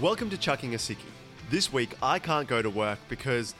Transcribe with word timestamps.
Welcome 0.00 0.30
to 0.30 0.38
Chucking 0.38 0.76
a 0.76 0.78
Sickie. 0.78 1.10
This 1.50 1.72
week 1.72 1.96
I 2.00 2.20
can't 2.20 2.46
go 2.46 2.62
to 2.62 2.70
work 2.70 3.00
because, 3.08 3.56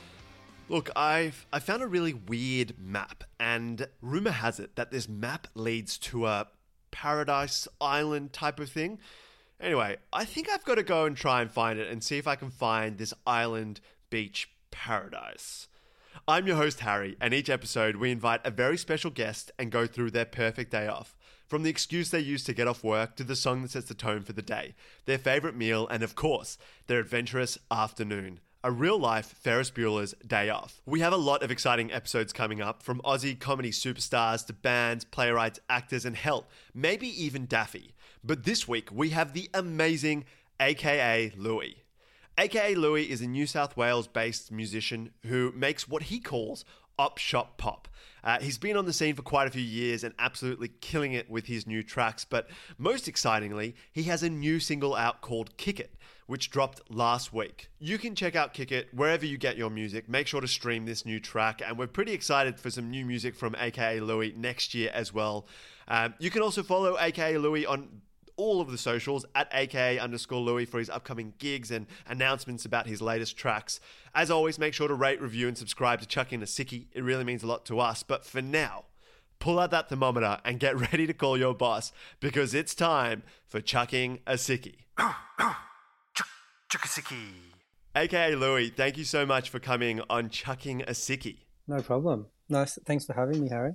look, 0.68 0.88
I've 0.94 1.44
I 1.52 1.58
found 1.58 1.82
a 1.82 1.88
really 1.88 2.14
weird 2.14 2.78
map, 2.78 3.24
and 3.40 3.88
rumor 4.00 4.30
has 4.30 4.60
it 4.60 4.76
that 4.76 4.92
this 4.92 5.08
map 5.08 5.48
leads 5.56 5.98
to 5.98 6.26
a 6.26 6.46
paradise 6.92 7.66
island 7.80 8.32
type 8.32 8.60
of 8.60 8.70
thing. 8.70 9.00
Anyway, 9.60 9.96
I 10.12 10.24
think 10.24 10.48
I've 10.48 10.64
got 10.64 10.76
to 10.76 10.84
go 10.84 11.06
and 11.06 11.16
try 11.16 11.42
and 11.42 11.50
find 11.50 11.76
it 11.80 11.90
and 11.90 12.04
see 12.04 12.18
if 12.18 12.28
I 12.28 12.36
can 12.36 12.50
find 12.50 12.98
this 12.98 13.12
island 13.26 13.80
beach 14.08 14.48
paradise. 14.70 15.66
I'm 16.28 16.46
your 16.46 16.56
host, 16.56 16.78
Harry, 16.80 17.16
and 17.20 17.34
each 17.34 17.50
episode 17.50 17.96
we 17.96 18.12
invite 18.12 18.42
a 18.44 18.52
very 18.52 18.78
special 18.78 19.10
guest 19.10 19.50
and 19.58 19.72
go 19.72 19.88
through 19.88 20.12
their 20.12 20.24
perfect 20.24 20.70
day 20.70 20.86
off. 20.86 21.16
From 21.48 21.62
the 21.62 21.70
excuse 21.70 22.10
they 22.10 22.20
use 22.20 22.44
to 22.44 22.52
get 22.52 22.68
off 22.68 22.84
work 22.84 23.16
to 23.16 23.24
the 23.24 23.34
song 23.34 23.62
that 23.62 23.70
sets 23.70 23.88
the 23.88 23.94
tone 23.94 24.22
for 24.22 24.34
the 24.34 24.42
day, 24.42 24.74
their 25.06 25.16
favourite 25.16 25.56
meal, 25.56 25.88
and 25.88 26.02
of 26.02 26.14
course, 26.14 26.58
their 26.88 27.00
adventurous 27.00 27.56
afternoon. 27.70 28.40
A 28.62 28.70
real 28.70 28.98
life 28.98 29.34
Ferris 29.40 29.70
Bueller's 29.70 30.14
Day 30.26 30.50
Off. 30.50 30.82
We 30.84 31.00
have 31.00 31.14
a 31.14 31.16
lot 31.16 31.42
of 31.42 31.50
exciting 31.50 31.90
episodes 31.90 32.34
coming 32.34 32.60
up 32.60 32.82
from 32.82 33.00
Aussie 33.00 33.38
comedy 33.38 33.70
superstars 33.70 34.44
to 34.46 34.52
bands, 34.52 35.06
playwrights, 35.06 35.58
actors, 35.70 36.04
and 36.04 36.16
hell, 36.16 36.48
maybe 36.74 37.08
even 37.08 37.46
Daffy. 37.46 37.94
But 38.22 38.44
this 38.44 38.68
week 38.68 38.90
we 38.92 39.10
have 39.10 39.32
the 39.32 39.48
amazing 39.54 40.26
AKA 40.60 41.32
Lui. 41.34 41.84
AKA 42.36 42.74
Lui 42.74 43.10
is 43.10 43.22
a 43.22 43.26
New 43.26 43.46
South 43.46 43.74
Wales 43.74 44.06
based 44.06 44.52
musician 44.52 45.12
who 45.24 45.50
makes 45.56 45.88
what 45.88 46.04
he 46.04 46.20
calls 46.20 46.66
op 46.98 47.18
shop 47.18 47.58
pop. 47.58 47.88
Uh, 48.24 48.38
he's 48.40 48.58
been 48.58 48.76
on 48.76 48.84
the 48.84 48.92
scene 48.92 49.14
for 49.14 49.22
quite 49.22 49.46
a 49.46 49.50
few 49.50 49.62
years 49.62 50.04
and 50.04 50.14
absolutely 50.18 50.68
killing 50.80 51.12
it 51.12 51.30
with 51.30 51.46
his 51.46 51.66
new 51.66 51.82
tracks, 51.82 52.24
but 52.24 52.48
most 52.76 53.08
excitingly, 53.08 53.74
he 53.92 54.02
has 54.04 54.22
a 54.22 54.28
new 54.28 54.58
single 54.58 54.94
out 54.94 55.20
called 55.20 55.56
Kick 55.56 55.78
It, 55.80 55.94
which 56.26 56.50
dropped 56.50 56.90
last 56.90 57.32
week. 57.32 57.68
You 57.78 57.96
can 57.96 58.14
check 58.14 58.34
out 58.36 58.54
Kick 58.54 58.72
It 58.72 58.92
wherever 58.92 59.24
you 59.24 59.38
get 59.38 59.56
your 59.56 59.70
music. 59.70 60.08
Make 60.08 60.26
sure 60.26 60.40
to 60.40 60.48
stream 60.48 60.84
this 60.84 61.06
new 61.06 61.20
track, 61.20 61.62
and 61.64 61.78
we're 61.78 61.86
pretty 61.86 62.12
excited 62.12 62.58
for 62.58 62.70
some 62.70 62.90
new 62.90 63.04
music 63.04 63.34
from 63.34 63.54
AKA 63.58 64.00
Lui 64.00 64.34
next 64.36 64.74
year 64.74 64.90
as 64.92 65.14
well. 65.14 65.46
Um, 65.86 66.14
you 66.18 66.30
can 66.30 66.42
also 66.42 66.62
follow 66.62 66.98
AKA 66.98 67.38
Lui 67.38 67.64
on 67.64 68.02
all 68.38 68.62
of 68.62 68.70
the 68.70 68.78
socials 68.78 69.26
at 69.34 69.48
aka 69.52 69.98
underscore 69.98 70.40
Lui 70.40 70.64
for 70.64 70.78
his 70.78 70.88
upcoming 70.88 71.34
gigs 71.36 71.70
and 71.70 71.86
announcements 72.06 72.64
about 72.64 72.86
his 72.86 73.02
latest 73.02 73.36
tracks. 73.36 73.80
As 74.14 74.30
always, 74.30 74.58
make 74.58 74.72
sure 74.72 74.88
to 74.88 74.94
rate, 74.94 75.20
review, 75.20 75.48
and 75.48 75.58
subscribe 75.58 76.00
to 76.00 76.06
Chucking 76.06 76.40
a 76.40 76.46
Sickie. 76.46 76.86
It 76.92 77.02
really 77.02 77.24
means 77.24 77.42
a 77.42 77.46
lot 77.46 77.66
to 77.66 77.78
us. 77.80 78.02
But 78.02 78.24
for 78.24 78.40
now, 78.40 78.84
pull 79.38 79.58
out 79.58 79.70
that 79.72 79.90
thermometer 79.90 80.38
and 80.44 80.58
get 80.58 80.78
ready 80.92 81.06
to 81.06 81.12
call 81.12 81.36
your 81.36 81.54
boss 81.54 81.92
because 82.20 82.54
it's 82.54 82.74
time 82.74 83.22
for 83.46 83.60
Chucking 83.60 84.20
a 84.26 84.34
Sickie. 84.34 84.76
Chuck 86.68 86.84
a 86.84 86.88
sickie. 86.88 87.32
AKA 87.96 88.34
Lui, 88.34 88.68
thank 88.68 88.98
you 88.98 89.04
so 89.04 89.24
much 89.24 89.48
for 89.48 89.58
coming 89.58 90.00
on 90.10 90.28
Chucking 90.28 90.82
a 90.82 90.92
Sickie. 90.92 91.38
No 91.66 91.80
problem. 91.80 92.26
Nice. 92.48 92.78
Thanks 92.86 93.04
for 93.06 93.14
having 93.14 93.40
me, 93.42 93.48
Harry. 93.48 93.72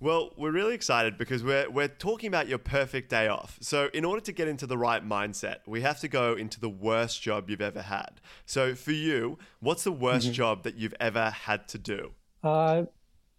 Well, 0.00 0.30
we're 0.36 0.52
really 0.52 0.74
excited 0.74 1.18
because 1.18 1.42
we're 1.42 1.68
we're 1.68 1.88
talking 1.88 2.28
about 2.28 2.46
your 2.46 2.58
perfect 2.58 3.10
day 3.10 3.26
off. 3.26 3.58
So, 3.60 3.88
in 3.92 4.04
order 4.04 4.20
to 4.22 4.32
get 4.32 4.46
into 4.46 4.64
the 4.66 4.78
right 4.78 5.04
mindset, 5.06 5.56
we 5.66 5.80
have 5.80 5.98
to 6.00 6.08
go 6.08 6.34
into 6.34 6.60
the 6.60 6.68
worst 6.68 7.20
job 7.20 7.50
you've 7.50 7.60
ever 7.60 7.82
had. 7.82 8.20
So, 8.46 8.76
for 8.76 8.92
you, 8.92 9.38
what's 9.60 9.82
the 9.84 9.90
worst 9.92 10.26
Mm-hmm. 10.26 10.34
job 10.34 10.62
that 10.62 10.76
you've 10.76 10.94
ever 11.00 11.30
had 11.30 11.66
to 11.68 11.78
do? 11.78 12.12
Uh, 12.44 12.84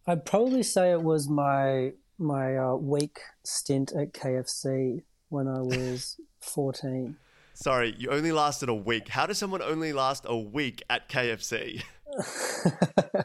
I'd 0.05 0.25
probably 0.25 0.63
say 0.63 0.91
it 0.91 1.01
was 1.01 1.29
my 1.29 1.93
my 2.17 2.57
uh, 2.57 2.75
week 2.75 3.19
stint 3.45 3.93
at 3.93 4.11
KFC 4.13 5.03
when 5.29 5.47
I 5.47 5.61
was 5.61 6.19
fourteen. 6.41 7.15
Sorry, 7.53 7.95
you 7.97 8.09
only 8.09 8.31
lasted 8.33 8.67
a 8.67 8.73
week. 8.75 9.07
How 9.09 9.25
does 9.25 9.37
someone 9.37 9.61
only 9.61 9.93
last 9.93 10.25
a 10.27 10.37
week 10.37 10.83
at 10.89 11.07
KFC? 11.09 11.83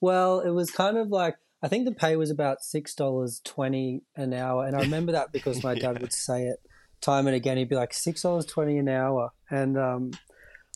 well, 0.00 0.40
it 0.40 0.50
was 0.50 0.70
kind 0.70 0.96
of 0.96 1.08
like 1.08 1.36
I 1.62 1.68
think 1.68 1.84
the 1.84 1.94
pay 1.94 2.16
was 2.16 2.30
about 2.30 2.62
six 2.62 2.94
dollars 2.94 3.40
twenty 3.44 4.02
an 4.16 4.32
hour, 4.32 4.66
and 4.66 4.76
I 4.76 4.80
remember 4.80 5.12
that 5.12 5.32
because 5.32 5.62
my 5.62 5.74
dad 5.74 6.00
would 6.00 6.12
say 6.12 6.44
it 6.44 6.58
time 7.00 7.26
and 7.26 7.36
again. 7.36 7.56
He'd 7.56 7.68
be 7.68 7.76
like 7.76 7.94
six 7.94 8.22
dollars 8.22 8.46
twenty 8.46 8.78
an 8.78 8.88
hour, 8.88 9.32
and 9.50 9.78
um, 9.78 10.10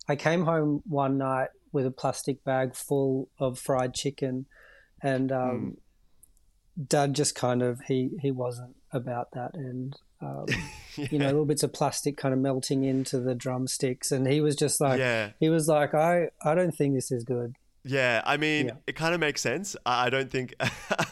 I 0.08 0.16
came 0.16 0.44
home 0.44 0.82
one 0.86 1.18
night 1.18 1.48
with 1.72 1.86
a 1.86 1.90
plastic 1.90 2.44
bag 2.44 2.74
full 2.74 3.28
of 3.38 3.58
fried 3.58 3.94
chicken, 3.94 4.46
and 5.02 5.32
um, 5.32 5.76
dad 6.88 7.14
just 7.14 7.34
kind 7.34 7.62
of 7.62 7.80
he 7.86 8.10
he 8.20 8.30
wasn't 8.30 8.76
about 8.92 9.30
that, 9.32 9.54
and 9.54 9.96
um, 10.20 10.46
you 10.96 11.18
know 11.18 11.26
little 11.26 11.44
bits 11.44 11.62
of 11.62 11.72
plastic 11.72 12.16
kind 12.16 12.34
of 12.34 12.40
melting 12.40 12.84
into 12.84 13.20
the 13.20 13.34
drumsticks, 13.34 14.12
and 14.12 14.26
he 14.26 14.40
was 14.40 14.56
just 14.56 14.80
like 14.80 14.98
yeah. 14.98 15.30
he 15.38 15.48
was 15.48 15.68
like 15.68 15.94
I 15.94 16.28
I 16.44 16.54
don't 16.54 16.74
think 16.74 16.94
this 16.94 17.10
is 17.10 17.24
good. 17.24 17.56
Yeah, 17.84 18.22
I 18.24 18.36
mean, 18.36 18.66
Yeah. 18.68 18.72
it 18.86 18.94
kind 18.96 19.12
of 19.14 19.20
makes 19.20 19.40
sense. 19.40 19.74
I 19.84 20.08
don't 20.10 20.30
think 20.30 20.54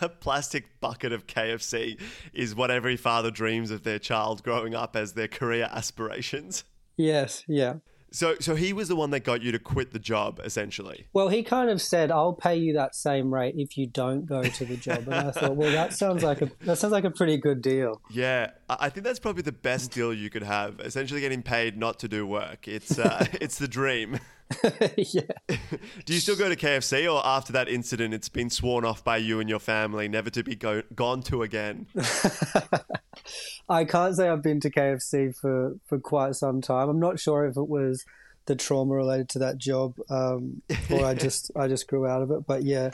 a 0.01 0.09
plastic 0.09 0.81
bucket 0.81 1.13
of 1.13 1.27
KFC 1.27 2.01
is 2.33 2.55
what 2.55 2.71
every 2.71 2.97
father 2.97 3.31
dreams 3.31 3.71
of 3.71 3.83
their 3.83 3.99
child 3.99 4.43
growing 4.43 4.75
up 4.75 4.95
as 4.97 5.15
their 5.15 5.29
career 5.29 5.69
aspirations. 5.73 6.65
Yes, 6.97 7.45
yeah. 7.49 7.75
So, 8.13 8.35
so 8.41 8.57
he 8.57 8.73
was 8.73 8.89
the 8.89 8.97
one 8.97 9.11
that 9.11 9.21
got 9.21 9.41
you 9.41 9.53
to 9.53 9.59
quit 9.61 9.93
the 9.93 10.01
job, 10.01 10.41
essentially. 10.45 11.07
Well, 11.13 11.29
he 11.29 11.45
kind 11.45 11.71
of 11.71 11.81
said, 11.81 12.11
"I'll 12.11 12.33
pay 12.33 12.57
you 12.57 12.73
that 12.73 12.97
same 12.97 13.33
rate 13.33 13.55
if 13.57 13.79
you 13.79 13.87
don't 13.87 14.27
go 14.27 14.43
to 14.43 14.65
the 14.65 14.77
job," 14.77 15.05
and 15.07 15.15
I 15.15 15.31
thought, 15.31 15.55
"Well, 15.55 15.71
that 15.71 15.93
sounds 15.93 16.25
like 16.25 16.43
a 16.43 16.51
that 16.65 16.77
sounds 16.79 16.91
like 16.91 17.05
a 17.05 17.11
pretty 17.13 17.37
good 17.39 17.63
deal." 17.63 18.01
Yeah, 18.11 18.51
I 18.69 18.77
I 18.87 18.89
think 18.91 19.05
that's 19.07 19.21
probably 19.21 19.43
the 19.43 19.53
best 19.53 19.93
deal 19.93 20.13
you 20.13 20.29
could 20.29 20.43
have. 20.43 20.81
Essentially, 20.81 21.21
getting 21.21 21.43
paid 21.45 21.77
not 21.79 22.01
to 22.01 22.09
do 22.09 22.27
work. 22.27 22.67
It's 22.67 22.99
uh, 22.99 23.27
it's 23.35 23.59
the 23.59 23.69
dream. 23.69 24.19
yeah. 24.97 25.23
Do 26.05 26.15
you 26.15 26.21
still 26.21 26.37
go 26.37 26.49
to 26.49 26.57
KFC, 26.57 27.13
or 27.13 27.25
after 27.25 27.53
that 27.53 27.69
incident, 27.69 28.15
it's 28.15 28.29
been 28.29 28.51
sworn 28.51 28.85
off 28.85 29.05
by 29.05 29.19
you 29.19 29.41
and 29.41 29.49
your 29.49 29.59
family, 29.59 30.09
never 30.09 30.31
to 30.31 30.43
be 30.43 30.55
go- 30.55 30.83
gone 30.95 31.23
to 31.25 31.43
again? 31.43 31.87
I 33.69 33.85
can't 33.85 34.17
say 34.17 34.29
I've 34.29 34.43
been 34.43 34.61
to 34.61 34.71
KFC 34.71 35.37
for 35.37 35.77
for 35.87 35.99
quite 35.99 36.35
some 36.35 36.61
time. 36.61 36.89
I'm 36.89 37.01
not 37.01 37.21
sure 37.21 37.47
if 37.47 37.57
it 37.57 37.69
was 37.69 38.05
the 38.47 38.57
trauma 38.57 38.95
related 38.95 39.29
to 39.31 39.39
that 39.41 39.59
job, 39.59 39.95
um, 40.09 40.63
or 40.91 41.05
I 41.05 41.15
just 41.15 41.51
I 41.57 41.69
just 41.69 41.87
grew 41.87 42.07
out 42.07 42.23
of 42.23 42.31
it. 42.31 42.47
But 42.47 42.65
yeah, 42.65 42.91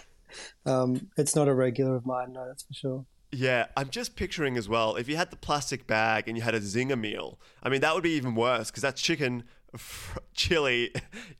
um, 0.67 1.09
it's 1.17 1.35
not 1.35 1.49
a 1.49 1.55
regular 1.55 1.97
of 1.97 2.05
mine. 2.07 2.33
No, 2.33 2.47
that's 2.47 2.65
for 2.65 2.75
sure. 2.75 3.07
Yeah, 3.33 3.67
I'm 3.77 3.91
just 3.91 4.17
picturing 4.17 4.57
as 4.57 4.69
well. 4.69 4.97
If 4.97 5.09
you 5.09 5.17
had 5.17 5.31
the 5.31 5.37
plastic 5.37 5.87
bag 5.87 6.29
and 6.29 6.37
you 6.37 6.43
had 6.43 6.55
a 6.55 6.61
zinger 6.61 6.99
meal, 6.99 7.39
I 7.63 7.69
mean, 7.69 7.81
that 7.81 7.95
would 7.95 8.05
be 8.05 8.13
even 8.13 8.35
worse 8.35 8.71
because 8.71 8.83
that's 8.83 9.03
chicken, 9.03 9.45
chili 10.35 10.93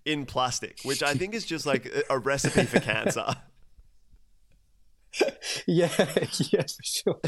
in 0.05 0.27
plastic, 0.27 0.81
which 0.83 1.03
I 1.03 1.15
think 1.15 1.35
is 1.35 1.45
just 1.45 1.67
like 1.67 1.91
a- 2.11 2.19
recipe 2.19 2.65
for 2.65 2.81
cancer. 2.81 3.27
Yeah, 5.67 5.89
yeah, 6.51 6.63
for 6.63 6.83
sure. 6.83 7.21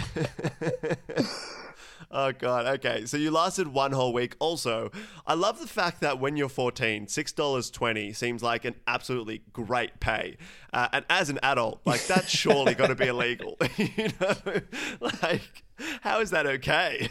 Oh 2.11 2.33
god. 2.33 2.67
Okay. 2.67 3.05
So 3.07 3.17
you 3.17 3.31
lasted 3.31 3.69
one 3.69 3.93
whole 3.93 4.13
week. 4.13 4.37
Also, 4.39 4.91
I 5.27 5.35
love 5.35 5.61
the 5.61 5.67
fact 5.67 6.01
that 6.01 6.19
when 6.19 6.37
you're 6.37 6.49
14, 6.49 7.09
six 7.09 7.33
dollars 7.33 7.71
twenty 7.71 8.13
seems 8.13 8.43
like 8.43 8.65
an 8.65 8.75
absolutely 8.87 9.43
great 9.53 10.01
pay. 10.01 10.37
Uh, 10.73 10.89
and 10.93 11.05
as 11.11 11.29
an 11.29 11.39
adult, 11.43 11.81
like 11.85 12.07
that's 12.07 12.31
surely 12.31 12.75
got 12.75 12.87
to 12.89 12.95
be 12.95 13.07
illegal. 13.07 13.57
you 13.77 14.09
know, 14.21 14.61
like 15.01 15.65
how 16.03 16.21
is 16.21 16.31
that 16.31 16.47
okay? 16.47 17.09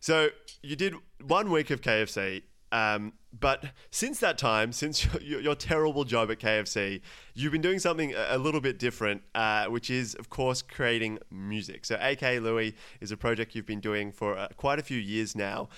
So 0.00 0.30
you 0.62 0.76
did 0.76 0.94
one 1.22 1.50
week 1.50 1.70
of 1.70 1.80
KFC. 1.80 2.42
Um, 2.72 3.14
but 3.38 3.64
since 3.90 4.20
that 4.20 4.38
time, 4.38 4.72
since 4.72 5.04
your, 5.22 5.40
your, 5.40 5.54
terrible 5.54 6.04
job 6.04 6.30
at 6.30 6.38
KFC, 6.38 7.00
you've 7.34 7.52
been 7.52 7.60
doing 7.60 7.78
something 7.78 8.14
a, 8.14 8.38
little 8.38 8.60
bit 8.60 8.78
different, 8.78 9.22
uh, 9.34 9.66
which 9.66 9.90
is, 9.90 10.14
of 10.14 10.30
course, 10.30 10.62
creating 10.62 11.18
music. 11.30 11.84
So, 11.84 11.98
AK 12.00 12.40
Lui 12.40 12.74
is 13.00 13.10
a 13.10 13.16
project 13.16 13.54
you've 13.54 13.66
been 13.66 13.80
doing 13.80 14.12
for 14.12 14.38
uh, 14.38 14.48
quite 14.56 14.78
a 14.78 14.82
few 14.82 14.98
years 14.98 15.36
now. 15.36 15.68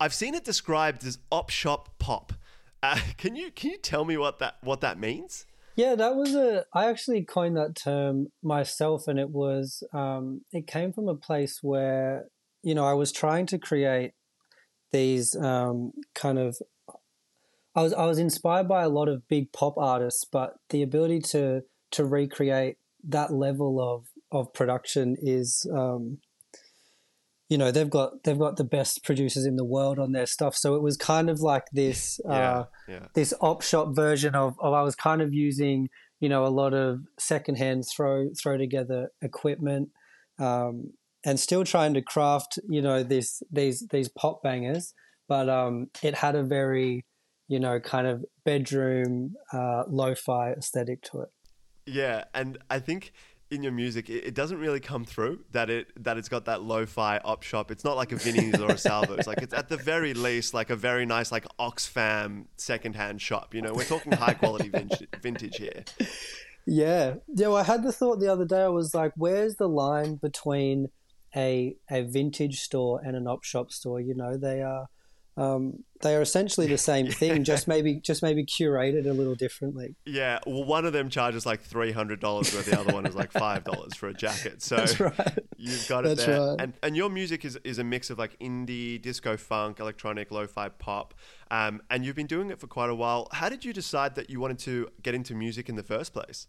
I've 0.00 0.14
seen 0.14 0.34
it 0.34 0.44
described 0.44 1.04
as 1.04 1.18
op 1.30 1.50
shop 1.50 1.98
pop. 1.98 2.32
Uh, 2.82 2.98
can 3.18 3.36
you 3.36 3.50
can 3.50 3.70
you 3.70 3.78
tell 3.78 4.04
me 4.04 4.16
what 4.16 4.38
that 4.38 4.56
what 4.62 4.80
that 4.80 4.98
means? 4.98 5.46
Yeah, 5.76 5.96
that 5.96 6.14
was 6.14 6.34
a. 6.34 6.64
I 6.72 6.88
actually 6.88 7.24
coined 7.24 7.56
that 7.56 7.74
term 7.74 8.28
myself, 8.42 9.08
and 9.08 9.18
it 9.18 9.30
was. 9.30 9.82
Um, 9.92 10.42
it 10.52 10.66
came 10.66 10.92
from 10.92 11.08
a 11.08 11.16
place 11.16 11.60
where 11.62 12.26
you 12.64 12.74
know 12.74 12.84
I 12.84 12.94
was 12.94 13.12
trying 13.12 13.46
to 13.46 13.58
create 13.58 14.12
these 14.92 15.36
um, 15.36 15.92
kind 16.14 16.38
of. 16.38 16.56
I 17.76 17.82
was 17.82 17.92
I 17.92 18.06
was 18.06 18.18
inspired 18.18 18.68
by 18.68 18.82
a 18.82 18.88
lot 18.88 19.08
of 19.08 19.28
big 19.28 19.52
pop 19.52 19.76
artists, 19.76 20.24
but 20.24 20.54
the 20.70 20.82
ability 20.82 21.20
to 21.32 21.62
to 21.92 22.04
recreate 22.04 22.76
that 23.08 23.32
level 23.32 23.80
of 23.80 24.06
of 24.32 24.52
production 24.52 25.16
is. 25.20 25.66
Um, 25.72 26.18
you 27.50 27.58
know 27.58 27.70
they've 27.70 27.90
got 27.90 28.24
they've 28.24 28.38
got 28.38 28.56
the 28.56 28.64
best 28.64 29.04
producers 29.04 29.44
in 29.44 29.56
the 29.56 29.66
world 29.66 29.98
on 29.98 30.12
their 30.12 30.26
stuff, 30.26 30.56
so 30.56 30.74
it 30.76 30.82
was 30.82 30.96
kind 30.96 31.28
of 31.28 31.40
like 31.40 31.66
this. 31.72 32.18
Uh, 32.28 32.32
Yeah, 32.32 32.64
yeah. 32.88 33.06
this 33.14 33.34
op 33.40 33.62
shop 33.62 33.94
version 33.94 34.34
of, 34.34 34.56
of 34.60 34.72
I 34.72 34.82
was 34.82 34.96
kind 34.96 35.20
of 35.20 35.34
using 35.34 35.88
you 36.20 36.28
know 36.28 36.46
a 36.46 36.48
lot 36.48 36.72
of 36.72 37.00
secondhand 37.18 37.84
throw 37.94 38.30
throw 38.40 38.56
together 38.56 39.10
equipment 39.20 39.90
um, 40.38 40.94
and 41.24 41.40
still 41.40 41.64
trying 41.64 41.94
to 41.94 42.02
craft 42.02 42.58
you 42.68 42.82
know 42.82 43.02
this 43.02 43.42
these 43.50 43.86
these 43.90 44.08
pop 44.08 44.42
bangers 44.42 44.94
but 45.28 45.48
um, 45.48 45.88
it 46.02 46.14
had 46.14 46.34
a 46.34 46.42
very, 46.42 47.04
you 47.48 47.58
know, 47.58 47.80
kind 47.80 48.06
of 48.06 48.24
bedroom 48.44 49.34
uh, 49.52 49.84
lo-fi 49.88 50.52
aesthetic 50.52 51.02
to 51.02 51.22
it. 51.22 51.28
Yeah, 51.86 52.24
and 52.34 52.58
I 52.70 52.78
think 52.78 53.12
in 53.50 53.62
your 53.62 53.72
music, 53.72 54.08
it, 54.08 54.34
doesn't 54.34 54.58
really 54.58 54.80
come 54.80 55.04
through 55.04 55.40
that 55.52 55.68
it 55.68 55.88
that 56.02 56.16
it's 56.16 56.28
got 56.28 56.46
that 56.46 56.62
lo-fi 56.62 57.18
op 57.18 57.42
shop. 57.42 57.70
It's 57.70 57.84
not 57.84 57.96
like 57.96 58.10
a 58.12 58.16
Vinnie's 58.16 58.58
or 58.58 58.70
a 58.70 58.78
Salvo's. 58.78 59.26
Like 59.26 59.42
it's 59.42 59.54
at 59.54 59.68
the 59.68 59.76
very 59.76 60.14
least 60.14 60.54
like 60.54 60.70
a 60.70 60.76
very 60.76 61.04
nice 61.04 61.30
like 61.30 61.46
Oxfam 61.58 62.46
secondhand 62.56 63.20
shop. 63.20 63.54
You 63.54 63.62
know, 63.62 63.74
we're 63.74 63.84
talking 63.84 64.12
high 64.12 64.34
quality 64.34 64.68
vintage, 64.70 65.06
vintage 65.22 65.56
here. 65.56 65.84
Yeah, 66.66 67.16
yeah. 67.34 67.48
Well, 67.48 67.58
I 67.58 67.62
had 67.62 67.82
the 67.82 67.92
thought 67.92 68.20
the 68.20 68.32
other 68.32 68.46
day. 68.46 68.62
I 68.62 68.68
was 68.68 68.94
like, 68.94 69.12
"Where's 69.16 69.56
the 69.56 69.68
line 69.68 70.14
between 70.14 70.88
a 71.34 71.76
a 71.90 72.02
vintage 72.02 72.60
store 72.60 73.00
and 73.04 73.16
an 73.16 73.26
op 73.26 73.44
shop 73.44 73.72
store?" 73.72 74.00
You 74.00 74.14
know, 74.14 74.36
they 74.36 74.62
are 74.62 74.86
um, 75.36 75.82
they 76.00 76.14
are 76.14 76.22
essentially 76.22 76.66
the 76.66 76.78
same 76.78 77.06
thing, 77.10 77.44
just 77.44 77.66
maybe 77.66 78.00
just 78.00 78.22
maybe 78.22 78.44
curated 78.44 79.06
a 79.08 79.12
little 79.12 79.34
differently. 79.34 79.96
Yeah, 80.04 80.38
well, 80.46 80.64
one 80.64 80.84
of 80.84 80.92
them 80.92 81.08
charges 81.08 81.44
like 81.44 81.60
three 81.62 81.92
hundred 81.92 82.20
dollars, 82.20 82.52
where 82.54 82.62
the 82.62 82.78
other 82.78 82.92
one 82.92 83.06
is 83.06 83.14
like 83.14 83.32
five 83.46 83.64
dollars 83.64 83.94
for 83.94 84.08
a 84.08 84.14
jacket. 84.14 84.62
So 84.62 84.76
That's 84.76 85.00
right. 85.00 85.38
you've 85.56 85.88
got 85.88 86.04
it 86.04 86.16
That's 86.16 86.26
there. 86.26 86.40
right. 86.40 86.60
And 86.60 86.74
and 86.82 86.96
your 86.96 87.10
music 87.10 87.44
is 87.44 87.56
is 87.64 87.78
a 87.78 87.84
mix 87.84 88.10
of 88.10 88.18
like 88.18 88.38
indie, 88.38 89.00
disco, 89.00 89.36
funk, 89.36 89.80
electronic, 89.80 90.30
lo-fi, 90.30 90.68
pop. 90.68 91.14
Um, 91.50 91.82
and 91.90 92.04
you've 92.04 92.16
been 92.16 92.26
doing 92.26 92.50
it 92.50 92.60
for 92.60 92.66
quite 92.66 92.90
a 92.90 92.94
while. 92.94 93.28
How 93.32 93.48
did 93.48 93.64
you 93.64 93.72
decide 93.72 94.14
that 94.14 94.30
you 94.30 94.40
wanted 94.40 94.58
to 94.60 94.88
get 95.02 95.14
into 95.14 95.34
music 95.34 95.68
in 95.68 95.76
the 95.76 95.82
first 95.82 96.12
place? 96.12 96.46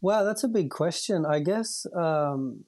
Wow, 0.00 0.24
that's 0.24 0.44
a 0.44 0.48
big 0.48 0.70
question. 0.70 1.24
I 1.24 1.40
guess 1.40 1.86
um, 1.96 2.64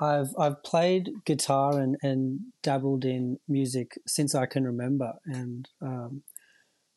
I've 0.00 0.28
I've 0.38 0.62
played 0.62 1.10
guitar 1.24 1.78
and, 1.78 1.96
and 2.02 2.40
dabbled 2.62 3.04
in 3.04 3.38
music 3.48 3.92
since 4.06 4.34
I 4.34 4.46
can 4.46 4.64
remember, 4.64 5.12
and 5.26 5.68
um, 5.80 6.22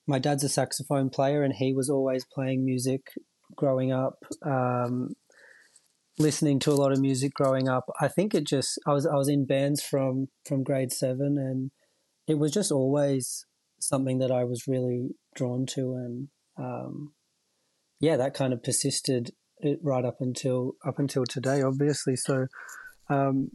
my 0.07 0.19
dad's 0.19 0.43
a 0.43 0.49
saxophone 0.49 1.09
player, 1.09 1.43
and 1.43 1.53
he 1.53 1.73
was 1.73 1.89
always 1.89 2.25
playing 2.25 2.65
music 2.65 3.01
growing 3.55 3.91
up. 3.91 4.19
Um, 4.45 5.15
listening 6.17 6.59
to 6.59 6.71
a 6.71 6.75
lot 6.75 6.91
of 6.91 6.99
music 6.99 7.33
growing 7.33 7.67
up. 7.67 7.85
I 7.99 8.07
think 8.07 8.33
it 8.33 8.45
just 8.45 8.79
I 8.87 8.93
was 8.93 9.05
I 9.05 9.15
was 9.15 9.29
in 9.29 9.45
bands 9.45 9.81
from 9.81 10.27
from 10.45 10.63
grade 10.63 10.91
seven, 10.91 11.37
and 11.37 11.71
it 12.27 12.39
was 12.39 12.51
just 12.51 12.71
always 12.71 13.45
something 13.79 14.19
that 14.19 14.31
I 14.31 14.43
was 14.43 14.67
really 14.67 15.09
drawn 15.35 15.65
to, 15.67 15.93
and 15.93 16.27
um, 16.57 17.13
yeah, 17.99 18.17
that 18.17 18.33
kind 18.33 18.53
of 18.53 18.63
persisted 18.63 19.31
right 19.81 20.05
up 20.05 20.17
until 20.19 20.73
up 20.85 20.99
until 20.99 21.25
today, 21.25 21.61
obviously. 21.61 22.15
So, 22.15 22.47
um, 23.09 23.51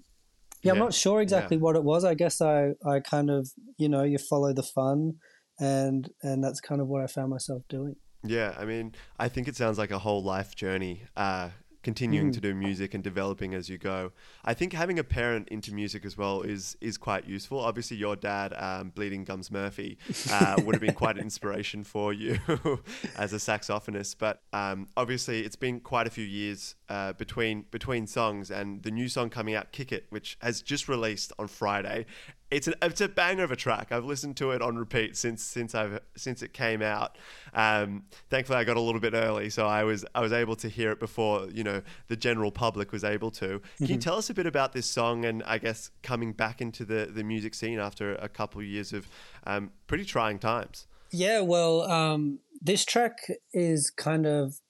yeah, 0.62 0.72
I'm 0.72 0.78
not 0.78 0.94
sure 0.94 1.20
exactly 1.20 1.56
what 1.56 1.76
it 1.76 1.84
was. 1.84 2.04
I 2.04 2.14
guess 2.14 2.40
I 2.40 2.72
I 2.86 3.00
kind 3.00 3.30
of 3.30 3.48
you 3.78 3.88
know 3.88 4.02
you 4.02 4.18
follow 4.18 4.52
the 4.52 4.62
fun, 4.62 5.14
and 5.58 6.08
and 6.22 6.44
that's 6.44 6.60
kind 6.60 6.80
of 6.80 6.88
what 6.88 7.02
I 7.02 7.06
found 7.06 7.30
myself 7.30 7.62
doing. 7.68 7.96
Yeah, 8.24 8.54
I 8.58 8.66
mean, 8.66 8.94
I 9.18 9.28
think 9.28 9.48
it 9.48 9.56
sounds 9.56 9.78
like 9.78 9.90
a 9.90 9.98
whole 9.98 10.22
life 10.22 10.54
journey. 10.54 11.04
Uh, 11.16 11.50
continuing 11.82 12.30
Mm. 12.30 12.34
to 12.34 12.40
do 12.40 12.54
music 12.54 12.94
and 12.94 13.02
developing 13.02 13.54
as 13.54 13.68
you 13.68 13.78
go. 13.78 14.12
I 14.44 14.54
think 14.54 14.72
having 14.72 14.98
a 14.98 15.04
parent 15.04 15.48
into 15.48 15.72
music 15.72 16.04
as 16.04 16.16
well 16.16 16.42
is 16.42 16.76
is 16.80 16.98
quite 16.98 17.26
useful. 17.26 17.58
Obviously, 17.60 17.96
your 17.96 18.16
dad, 18.16 18.52
um, 18.56 18.90
Bleeding 18.90 19.24
Gums 19.24 19.50
Murphy, 19.50 19.98
uh, 20.30 20.56
would 20.64 20.74
have 20.74 20.82
been 20.82 20.94
quite 20.94 21.16
an 21.16 21.22
inspiration 21.22 21.84
for 21.84 22.12
you 22.12 22.38
as 23.16 23.32
a 23.32 23.36
saxophonist. 23.36 24.16
But 24.18 24.42
um, 24.52 24.88
obviously, 24.96 25.44
it's 25.44 25.56
been 25.56 25.80
quite 25.80 26.06
a 26.06 26.10
few 26.10 26.24
years 26.24 26.74
uh, 26.88 27.12
between 27.14 27.64
between 27.70 28.06
songs, 28.06 28.50
and 28.50 28.82
the 28.82 28.90
new 28.90 29.08
song 29.08 29.30
coming 29.30 29.54
out, 29.54 29.72
"Kick 29.72 29.92
It," 29.92 30.06
which 30.10 30.36
has 30.42 30.62
just 30.62 30.88
released 30.88 31.32
on 31.38 31.48
Friday. 31.48 32.06
It's 32.50 32.66
an 32.66 32.74
it's 32.82 33.00
a 33.00 33.08
banger 33.08 33.44
of 33.44 33.52
a 33.52 33.56
track. 33.56 33.92
I've 33.92 34.04
listened 34.04 34.36
to 34.38 34.50
it 34.50 34.60
on 34.60 34.76
repeat 34.76 35.16
since 35.16 35.42
since 35.42 35.74
I've 35.74 36.00
since 36.16 36.42
it 36.42 36.52
came 36.52 36.82
out. 36.82 37.16
Um, 37.54 38.04
thankfully, 38.28 38.58
I 38.58 38.64
got 38.64 38.76
a 38.76 38.80
little 38.80 39.00
bit 39.00 39.14
early, 39.14 39.50
so 39.50 39.66
I 39.66 39.84
was 39.84 40.04
I 40.14 40.20
was 40.20 40.32
able 40.32 40.56
to 40.56 40.68
hear 40.68 40.90
it 40.90 40.98
before 40.98 41.48
you 41.50 41.62
know 41.62 41.82
the 42.08 42.16
general 42.16 42.50
public 42.50 42.92
was 42.92 43.04
able 43.04 43.30
to. 43.32 43.60
Can 43.78 43.86
you 43.86 43.96
tell 43.98 44.16
us 44.16 44.30
a 44.30 44.34
bit 44.34 44.46
about 44.46 44.72
this 44.72 44.86
song 44.86 45.24
and 45.24 45.42
I 45.44 45.58
guess 45.58 45.90
coming 46.02 46.32
back 46.32 46.60
into 46.60 46.84
the 46.84 47.08
the 47.12 47.22
music 47.22 47.54
scene 47.54 47.78
after 47.78 48.14
a 48.16 48.28
couple 48.28 48.60
of 48.60 48.66
years 48.66 48.92
of 48.92 49.06
um, 49.44 49.70
pretty 49.86 50.04
trying 50.04 50.38
times? 50.38 50.86
Yeah, 51.12 51.40
well, 51.40 51.82
um, 51.90 52.38
this 52.60 52.84
track 52.84 53.18
is 53.52 53.90
kind 53.90 54.26
of 54.26 54.60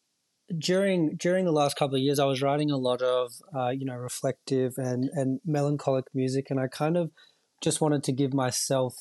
during 0.58 1.16
during 1.16 1.44
the 1.44 1.52
last 1.52 1.76
couple 1.76 1.96
of 1.96 2.02
years. 2.02 2.18
I 2.18 2.24
was 2.24 2.42
writing 2.42 2.70
a 2.70 2.76
lot 2.76 3.02
of 3.02 3.32
uh, 3.54 3.68
you 3.68 3.84
know 3.84 3.94
reflective 3.94 4.74
and 4.76 5.08
and 5.12 5.40
melancholic 5.44 6.06
music, 6.14 6.46
and 6.50 6.58
I 6.58 6.66
kind 6.66 6.96
of 6.96 7.10
just 7.60 7.80
wanted 7.80 8.02
to 8.04 8.12
give 8.12 8.32
myself 8.32 8.94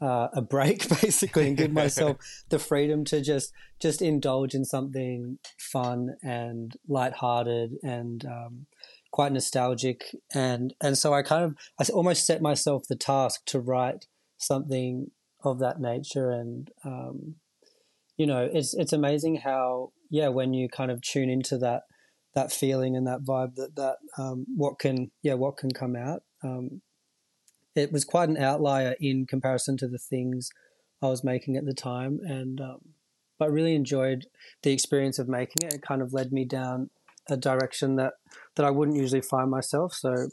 uh, 0.00 0.28
a 0.32 0.42
break, 0.42 0.88
basically, 1.02 1.48
and 1.48 1.56
give 1.56 1.72
myself 1.72 2.18
the 2.48 2.58
freedom 2.58 3.04
to 3.06 3.20
just 3.20 3.52
just 3.80 4.02
indulge 4.02 4.54
in 4.54 4.64
something 4.64 5.38
fun 5.58 6.16
and 6.22 6.76
lighthearted 6.88 7.72
and 7.82 8.24
um, 8.24 8.66
quite 9.10 9.32
nostalgic. 9.32 10.04
And 10.34 10.74
and 10.80 10.96
so 10.98 11.14
I 11.14 11.22
kind 11.22 11.44
of 11.44 11.54
I 11.78 11.90
almost 11.92 12.26
set 12.26 12.42
myself 12.42 12.84
the 12.88 12.96
task 12.96 13.42
to 13.46 13.60
write 13.60 14.06
something 14.38 15.10
of 15.44 15.58
that 15.60 15.80
nature 15.80 16.30
and 16.30 16.70
um, 16.84 17.36
you 18.16 18.26
know 18.26 18.48
it's 18.52 18.74
it's 18.74 18.92
amazing 18.92 19.36
how 19.36 19.92
yeah 20.10 20.28
when 20.28 20.52
you 20.52 20.68
kind 20.68 20.90
of 20.90 21.00
tune 21.00 21.30
into 21.30 21.56
that 21.58 21.82
that 22.34 22.52
feeling 22.52 22.96
and 22.96 23.06
that 23.06 23.22
vibe 23.22 23.54
that 23.54 23.74
that 23.76 23.96
um, 24.18 24.44
what 24.56 24.78
can 24.78 25.10
yeah 25.22 25.34
what 25.34 25.56
can 25.56 25.70
come 25.70 25.96
out 25.96 26.22
um, 26.44 26.82
it 27.76 27.92
was 27.92 28.04
quite 28.04 28.28
an 28.28 28.38
outlier 28.38 28.96
in 29.00 29.26
comparison 29.26 29.76
to 29.76 29.88
the 29.88 29.98
things 29.98 30.50
I 31.02 31.08
was 31.08 31.22
making 31.22 31.56
at 31.56 31.66
the 31.66 31.74
time 31.74 32.20
and 32.24 32.60
um, 32.60 32.80
but 33.38 33.50
really 33.50 33.74
enjoyed 33.74 34.26
the 34.62 34.72
experience 34.72 35.18
of 35.18 35.28
making 35.28 35.62
it 35.62 35.74
it 35.74 35.82
kind 35.82 36.02
of 36.02 36.12
led 36.12 36.32
me 36.32 36.44
down 36.44 36.90
a 37.28 37.36
direction 37.36 37.96
that 37.96 38.14
that 38.56 38.64
I 38.64 38.70
wouldn't 38.70 38.96
usually 38.96 39.20
find 39.20 39.50
myself 39.50 39.92
so 39.94 40.28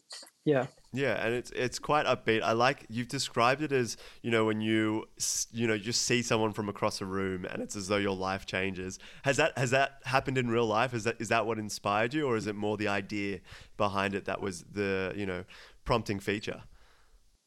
yeah 0.46 0.68
Yeah, 0.96 1.26
and 1.26 1.34
it's 1.34 1.50
it's 1.52 1.80
quite 1.80 2.06
upbeat. 2.06 2.44
I 2.44 2.52
like 2.52 2.86
you've 2.88 3.08
described 3.08 3.64
it 3.64 3.72
as 3.72 3.98
you 4.22 4.30
know 4.30 4.46
when 4.46 4.62
you 4.62 5.06
you 5.52 5.68
know 5.68 5.78
just 5.78 6.04
see 6.04 6.22
someone 6.22 6.54
from 6.54 6.70
across 6.70 7.02
a 7.02 7.06
room 7.06 7.46
and 7.46 7.64
it's 7.64 7.76
as 7.76 7.88
though 7.88 7.98
your 7.98 8.16
life 8.16 8.46
changes. 8.46 9.00
Has 9.24 9.38
that 9.38 9.58
has 9.58 9.72
that 9.72 9.98
happened 10.06 10.38
in 10.38 10.50
real 10.50 10.68
life? 10.68 10.94
Is 10.94 11.04
that 11.06 11.20
is 11.20 11.30
that 11.30 11.48
what 11.48 11.58
inspired 11.58 12.14
you, 12.14 12.28
or 12.28 12.38
is 12.38 12.46
it 12.46 12.56
more 12.56 12.78
the 12.78 12.88
idea 12.88 13.40
behind 13.76 14.14
it 14.14 14.26
that 14.26 14.40
was 14.40 14.66
the 14.72 15.14
you 15.16 15.26
know 15.26 15.46
prompting 15.84 16.20
feature? 16.20 16.62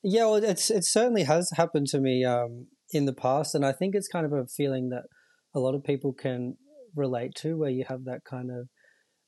Yeah, 0.09 0.27
well, 0.27 0.37
it's 0.37 0.71
it 0.71 0.85
certainly 0.85 1.25
has 1.25 1.51
happened 1.57 1.89
to 1.89 1.99
me 1.99 2.25
um, 2.25 2.69
in 2.93 3.07
the 3.07 3.13
past, 3.13 3.57
and 3.57 3.67
I 3.67 3.73
think 3.73 3.97
it's 3.97 4.07
kind 4.07 4.25
of 4.25 4.33
a 4.33 4.47
feeling 4.47 4.91
that 4.91 5.03
a 5.53 5.59
lot 5.59 5.75
of 5.75 5.83
people 5.83 6.13
can 6.13 6.57
relate 6.95 7.35
to, 7.39 7.57
where 7.57 7.71
you 7.71 7.85
have 7.89 8.05
that 8.05 8.21
kind 8.23 8.53
of 8.53 8.69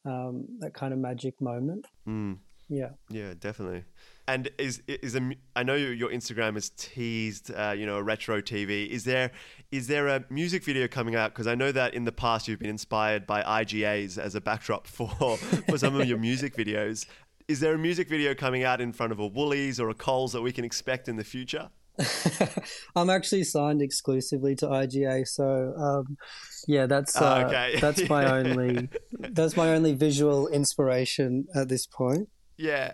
um, 0.09 0.47
that 0.61 0.75
kind 0.75 0.93
of 0.93 1.01
magic 1.01 1.35
moment. 1.41 1.87
Mm. 2.07 2.39
Yeah, 2.69 2.91
Yeah, 3.11 3.33
definitely. 3.39 3.85
And 4.29 4.51
is 4.59 4.83
is 4.87 5.17
a, 5.17 5.31
I 5.57 5.65
know 5.65 5.75
your 5.75 6.11
Instagram 6.11 6.57
is 6.57 6.71
teased, 6.71 7.51
uh, 7.51 7.75
you 7.77 7.87
know, 7.87 7.97
a 7.97 8.03
retro 8.03 8.41
TV. 8.41 8.87
Is 8.89 9.03
there 9.05 9.33
is 9.73 9.89
there 9.89 10.07
a 10.07 10.25
music 10.31 10.63
video 10.63 10.87
coming 10.87 11.17
out? 11.17 11.33
Because 11.33 11.47
I 11.49 11.57
know 11.57 11.73
that 11.73 11.95
in 11.95 12.05
the 12.05 12.13
past 12.13 12.47
you've 12.47 12.59
been 12.61 12.69
inspired 12.69 13.27
by 13.27 13.43
IGAs 13.43 14.17
as 14.17 14.35
a 14.35 14.41
backdrop 14.41 14.87
for 14.97 15.09
for 15.39 15.79
some 15.79 15.99
of 15.99 16.07
your 16.07 16.19
music 16.29 16.55
videos. 16.55 17.07
Is 17.49 17.61
there 17.61 17.73
a 17.73 17.79
music 17.79 18.11
video 18.11 18.35
coming 18.35 18.63
out 18.63 18.83
in 18.83 18.93
front 18.93 19.11
of 19.11 19.19
a 19.19 19.27
Woolies 19.27 19.81
or 19.81 19.89
a 19.89 19.95
Coles 19.95 20.33
that 20.35 20.43
we 20.43 20.53
can 20.53 20.67
expect 20.67 21.09
in 21.09 21.17
the 21.17 21.25
future? 21.25 21.71
I'm 22.95 23.09
actually 23.09 23.45
signed 23.45 23.81
exclusively 23.81 24.55
to 24.57 24.67
IGA, 24.67 25.27
so 25.27 25.73
um, 25.77 26.19
yeah, 26.67 26.85
that's 26.85 27.17
Ah, 27.17 27.41
uh, 27.41 27.47
okay. 27.47 27.79
that's 27.81 28.07
my 28.07 28.31
only 28.39 28.91
that's 29.31 29.57
my 29.57 29.71
only 29.71 29.95
visual 29.95 30.47
inspiration 30.49 31.47
at 31.55 31.71
this 31.71 31.87
point. 31.87 32.29
Yeah. 32.59 32.93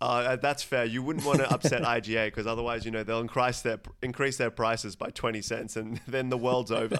Uh, 0.00 0.36
that's 0.36 0.62
fair. 0.62 0.84
You 0.84 1.02
wouldn't 1.02 1.26
want 1.26 1.40
to 1.40 1.52
upset 1.52 1.82
IGA 1.96 2.28
because 2.28 2.46
otherwise, 2.46 2.84
you 2.84 2.92
know, 2.92 3.02
they'll 3.02 3.20
increase 3.20 3.62
their 3.62 3.80
increase 4.00 4.36
their 4.36 4.52
prices 4.52 4.94
by 4.94 5.10
twenty 5.10 5.42
cents, 5.42 5.76
and 5.76 6.00
then 6.06 6.28
the 6.28 6.38
world's 6.38 6.70
over. 6.70 6.98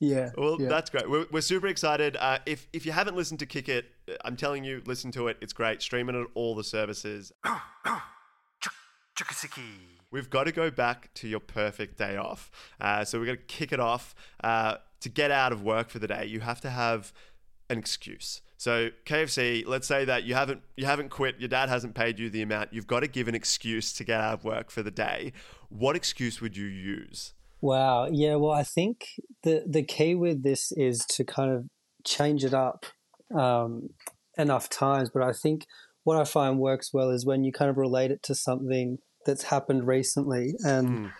Yeah, 0.00 0.30
Well, 0.36 0.56
yeah. 0.58 0.68
that's 0.68 0.88
great. 0.88 1.08
We're, 1.08 1.26
we're 1.30 1.42
super 1.42 1.66
excited. 1.66 2.16
Uh, 2.18 2.38
if 2.46 2.66
if 2.72 2.86
you 2.86 2.92
haven't 2.92 3.16
listened 3.16 3.38
to 3.40 3.46
Kick 3.46 3.68
It, 3.68 3.84
I'm 4.24 4.34
telling 4.34 4.64
you, 4.64 4.82
listen 4.86 5.12
to 5.12 5.28
it. 5.28 5.36
It's 5.42 5.52
great. 5.52 5.82
Streaming 5.82 6.16
it 6.16 6.22
at 6.22 6.26
all 6.34 6.54
the 6.54 6.64
services. 6.64 7.32
We've 10.10 10.30
got 10.30 10.44
to 10.44 10.52
go 10.52 10.70
back 10.70 11.12
to 11.14 11.28
your 11.28 11.40
perfect 11.40 11.98
day 11.98 12.16
off. 12.16 12.50
Uh, 12.80 13.04
so 13.04 13.18
we're 13.18 13.26
going 13.26 13.38
to 13.38 13.44
kick 13.44 13.72
it 13.72 13.78
off. 13.78 14.14
Uh, 14.42 14.76
to 15.00 15.08
get 15.08 15.30
out 15.30 15.52
of 15.52 15.62
work 15.62 15.88
for 15.90 15.98
the 15.98 16.08
day, 16.08 16.26
you 16.26 16.40
have 16.40 16.60
to 16.62 16.70
have 16.70 17.12
an 17.68 17.78
excuse. 17.78 18.40
So 18.56 18.90
KFC, 19.06 19.66
let's 19.66 19.86
say 19.86 20.04
that 20.04 20.24
you 20.24 20.34
haven't 20.34 20.62
you 20.76 20.84
haven't 20.84 21.10
quit. 21.10 21.38
Your 21.38 21.48
dad 21.48 21.68
hasn't 21.68 21.94
paid 21.94 22.18
you 22.18 22.28
the 22.28 22.42
amount. 22.42 22.72
You've 22.72 22.86
got 22.86 23.00
to 23.00 23.06
give 23.08 23.28
an 23.28 23.34
excuse 23.34 23.92
to 23.94 24.04
get 24.04 24.20
out 24.20 24.34
of 24.34 24.44
work 24.44 24.70
for 24.70 24.82
the 24.82 24.90
day. 24.90 25.32
What 25.68 25.96
excuse 25.96 26.40
would 26.40 26.56
you 26.56 26.66
use? 26.66 27.32
Wow. 27.60 28.08
Yeah. 28.10 28.36
Well, 28.36 28.52
I 28.52 28.62
think 28.62 29.06
the 29.42 29.64
the 29.66 29.82
key 29.82 30.14
with 30.14 30.42
this 30.42 30.72
is 30.72 31.04
to 31.06 31.24
kind 31.24 31.52
of 31.52 31.66
change 32.04 32.44
it 32.44 32.54
up 32.54 32.86
um, 33.34 33.90
enough 34.38 34.68
times. 34.68 35.10
But 35.12 35.22
I 35.22 35.32
think 35.32 35.66
what 36.04 36.18
I 36.18 36.24
find 36.24 36.58
works 36.58 36.92
well 36.92 37.10
is 37.10 37.26
when 37.26 37.44
you 37.44 37.52
kind 37.52 37.70
of 37.70 37.76
relate 37.76 38.10
it 38.10 38.22
to 38.24 38.34
something 38.34 38.98
that's 39.26 39.44
happened 39.44 39.86
recently. 39.86 40.54
And 40.64 41.10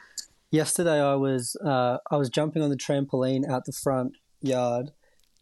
yesterday 0.51 1.01
I 1.01 1.15
was 1.15 1.57
uh, 1.65 1.99
I 2.11 2.17
was 2.17 2.29
jumping 2.29 2.63
on 2.63 2.71
the 2.71 2.77
trampoline 2.77 3.49
out 3.49 3.65
the 3.67 3.73
front 3.73 4.13
yard, 4.41 4.91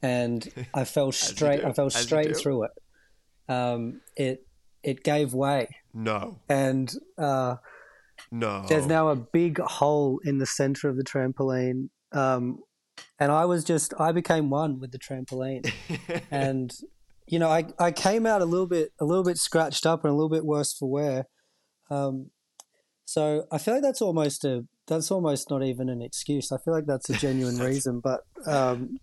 and 0.03 0.49
I 0.75 0.85
fell 0.85 1.13
straight. 1.13 1.65
I 1.65 1.73
fell 1.73 1.87
as 1.87 1.95
straight 1.95 2.37
through 2.37 2.65
it. 2.65 2.71
Um, 3.49 4.01
it 4.17 4.47
it 4.83 5.03
gave 5.03 5.35
way, 5.35 5.69
No, 5.95 6.39
and 6.49 6.93
uh, 7.17 7.57
no. 8.31 8.65
there's 8.69 8.87
now 8.87 9.09
a 9.09 9.17
big 9.17 9.59
hole 9.59 10.21
in 10.25 10.39
the 10.39 10.47
center 10.47 10.89
of 10.89 10.97
the 10.97 11.05
trampoline. 11.05 11.89
Um, 12.13 12.61
and 13.19 13.33
I 13.33 13.45
was 13.45 13.65
just 13.65 13.95
I 13.99 14.13
became 14.13 14.51
one 14.51 14.81
with 14.81 14.93
the 14.93 14.99
trampoline, 14.99 15.73
and 16.31 16.73
you 17.27 17.39
know 17.39 17.49
I, 17.49 17.67
I 17.79 17.93
came 17.93 18.27
out 18.27 18.43
a 18.43 18.45
little 18.45 18.67
bit 18.67 18.93
a 19.01 19.05
little 19.05 19.25
bit 19.25 19.39
scratched 19.39 19.87
up 19.87 20.05
and 20.05 20.13
a 20.13 20.15
little 20.15 20.29
bit 20.29 20.45
worse 20.45 20.73
for 20.73 20.91
wear. 20.91 21.27
Um, 21.91 22.31
so 23.05 23.47
I 23.51 23.59
feel 23.59 23.75
like 23.75 23.83
that's 23.83 24.03
almost 24.03 24.45
a 24.45 24.67
that's 24.87 25.11
almost 25.11 25.51
not 25.51 25.63
even 25.63 25.89
an 25.89 26.03
excuse. 26.03 26.53
I 26.53 26.59
feel 26.59 26.75
like 26.75 26.87
that's 26.87 27.11
a 27.11 27.15
genuine 27.15 27.59
reason, 27.71 28.01
but 28.01 28.21
um, 28.47 28.99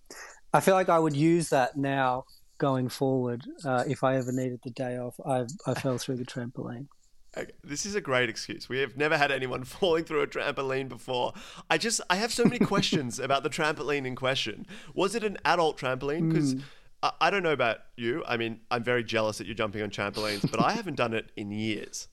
I 0.53 0.60
feel 0.60 0.75
like 0.75 0.89
I 0.89 1.00
would 1.00 1.15
use 1.15 1.50
that 1.50 1.77
now 1.77 2.25
going 2.58 2.88
forward 2.88 3.44
uh, 3.65 3.84
if 3.88 4.03
I 4.03 4.15
ever 4.15 4.32
needed 4.32 4.60
the 4.63 4.72
day 4.72 4.98
off. 4.98 5.15
I 5.25 5.46
I 5.65 5.74
fell 5.74 5.98
through 5.98 6.17
the 6.17 6.25
trampoline. 6.25 6.88
Okay, 7.38 7.51
this 7.63 7.86
is 7.86 7.96
a 7.96 8.01
great 8.01 8.30
excuse. 8.30 8.70
We 8.70 8.80
have 8.80 8.98
never 8.98 9.18
had 9.18 9.32
anyone 9.32 9.63
falling 9.65 10.04
through 10.04 10.22
a 10.22 10.27
trampoline 10.27 10.88
before. 10.88 11.34
I 11.70 11.77
just 11.77 12.01
I 12.10 12.15
have 12.15 12.32
so 12.34 12.44
many 12.44 12.60
questions 12.65 13.20
about 13.20 13.44
the 13.44 13.50
trampoline 13.50 14.06
in 14.06 14.15
question. 14.15 14.65
Was 14.94 15.15
it 15.15 15.24
an 15.24 15.38
adult 15.46 15.77
trampoline? 15.77 16.30
Because 16.30 16.56
I, 17.04 17.12
I 17.22 17.30
don't 17.30 17.44
know 17.44 17.51
about 17.51 17.77
you. 17.98 18.24
I 18.27 18.38
mean, 18.38 18.62
I'm 18.72 18.84
very 18.84 19.04
jealous 19.04 19.38
that 19.38 19.48
you're 19.48 19.56
jumping 19.56 19.82
on 19.82 19.89
trampolines, 19.89 20.50
but 20.50 20.62
I 20.62 20.72
haven't 20.74 20.96
done 20.96 21.13
it 21.13 21.32
in 21.36 21.51
years. 21.51 22.08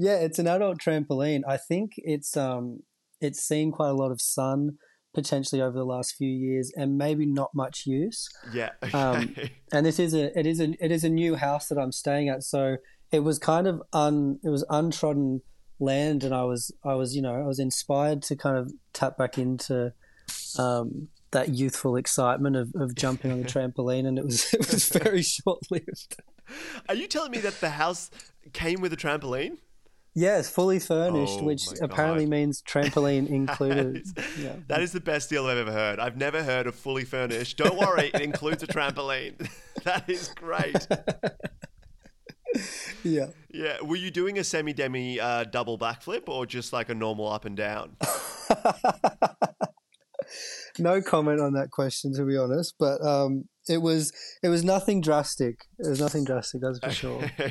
Yeah, 0.00 0.16
it's 0.16 0.38
an 0.38 0.46
adult 0.46 0.78
trampoline. 0.78 1.42
I 1.46 1.58
think 1.58 1.92
it's 1.98 2.34
um 2.34 2.80
it's 3.20 3.40
seen 3.40 3.70
quite 3.70 3.90
a 3.90 3.94
lot 3.94 4.10
of 4.10 4.20
sun 4.20 4.78
potentially 5.12 5.60
over 5.60 5.76
the 5.76 5.84
last 5.84 6.14
few 6.16 6.30
years 6.30 6.72
and 6.76 6.96
maybe 6.96 7.26
not 7.26 7.50
much 7.54 7.82
use. 7.84 8.28
Yeah. 8.52 8.70
Okay. 8.82 8.96
Um, 8.96 9.34
and 9.72 9.84
this 9.84 9.98
is 9.98 10.14
a 10.14 10.38
it 10.38 10.46
is 10.46 10.60
a 10.60 10.72
it 10.82 10.90
is 10.90 11.04
a 11.04 11.10
new 11.10 11.36
house 11.36 11.68
that 11.68 11.78
I'm 11.78 11.92
staying 11.92 12.30
at, 12.30 12.44
so 12.44 12.76
it 13.12 13.20
was 13.20 13.38
kind 13.38 13.66
of 13.66 13.82
un 13.92 14.38
it 14.44 14.48
was 14.48 14.64
untrodden 14.70 15.42
land, 15.78 16.24
and 16.24 16.34
I 16.34 16.44
was 16.44 16.72
I 16.84 16.94
was 16.94 17.16
you 17.16 17.22
know 17.22 17.34
I 17.34 17.46
was 17.46 17.58
inspired 17.58 18.22
to 18.24 18.36
kind 18.36 18.56
of 18.56 18.72
tap 18.92 19.16
back 19.16 19.38
into 19.38 19.92
um, 20.58 21.08
that 21.32 21.50
youthful 21.50 21.96
excitement 21.96 22.56
of, 22.56 22.72
of 22.74 22.94
jumping 22.94 23.32
on 23.32 23.42
the 23.42 23.48
trampoline, 23.48 24.06
and 24.06 24.18
it 24.18 24.24
was 24.24 24.52
it 24.54 24.70
was 24.70 24.88
very 24.88 25.22
short 25.22 25.60
lived. 25.70 26.16
Are 26.88 26.94
you 26.94 27.06
telling 27.06 27.30
me 27.30 27.38
that 27.38 27.60
the 27.60 27.70
house 27.70 28.10
came 28.52 28.80
with 28.80 28.92
a 28.92 28.96
trampoline? 28.96 29.58
Yes, 30.12 30.50
fully 30.50 30.80
furnished, 30.80 31.38
Oh 31.38 31.44
which 31.44 31.66
apparently 31.80 32.26
means 32.26 32.62
trampoline 32.62 33.28
included. 33.30 34.04
That 34.16 34.24
is, 34.24 34.38
yeah. 34.38 34.56
that 34.66 34.82
is 34.82 34.90
the 34.90 35.00
best 35.00 35.30
deal 35.30 35.46
I've 35.46 35.58
ever 35.58 35.70
heard. 35.70 36.00
I've 36.00 36.16
never 36.16 36.42
heard 36.42 36.66
of 36.66 36.74
fully 36.74 37.04
furnished. 37.04 37.56
Don't 37.58 37.78
worry, 37.78 38.10
it 38.12 38.20
includes 38.20 38.64
a 38.64 38.66
trampoline. 38.66 39.48
that 39.84 40.10
is 40.10 40.28
great. 40.34 40.84
Yeah. 43.02 43.26
Yeah. 43.50 43.80
Were 43.82 43.96
you 43.96 44.10
doing 44.10 44.38
a 44.38 44.44
semi 44.44 44.72
demi 44.72 45.20
uh, 45.20 45.44
double 45.44 45.78
backflip 45.78 46.28
or 46.28 46.46
just 46.46 46.72
like 46.72 46.88
a 46.88 46.94
normal 46.94 47.28
up 47.28 47.44
and 47.44 47.56
down? 47.56 47.96
no 50.78 51.02
comment 51.02 51.40
on 51.40 51.52
that 51.54 51.70
question 51.70 52.12
to 52.14 52.24
be 52.24 52.36
honest, 52.36 52.74
but 52.78 53.04
um, 53.04 53.44
it 53.68 53.78
was 53.78 54.12
it 54.42 54.48
was 54.48 54.64
nothing 54.64 55.00
drastic. 55.00 55.66
It 55.78 55.88
was 55.88 56.00
nothing 56.00 56.24
drastic, 56.24 56.60
that's 56.60 56.78
for 56.78 56.90
sure. 56.90 57.30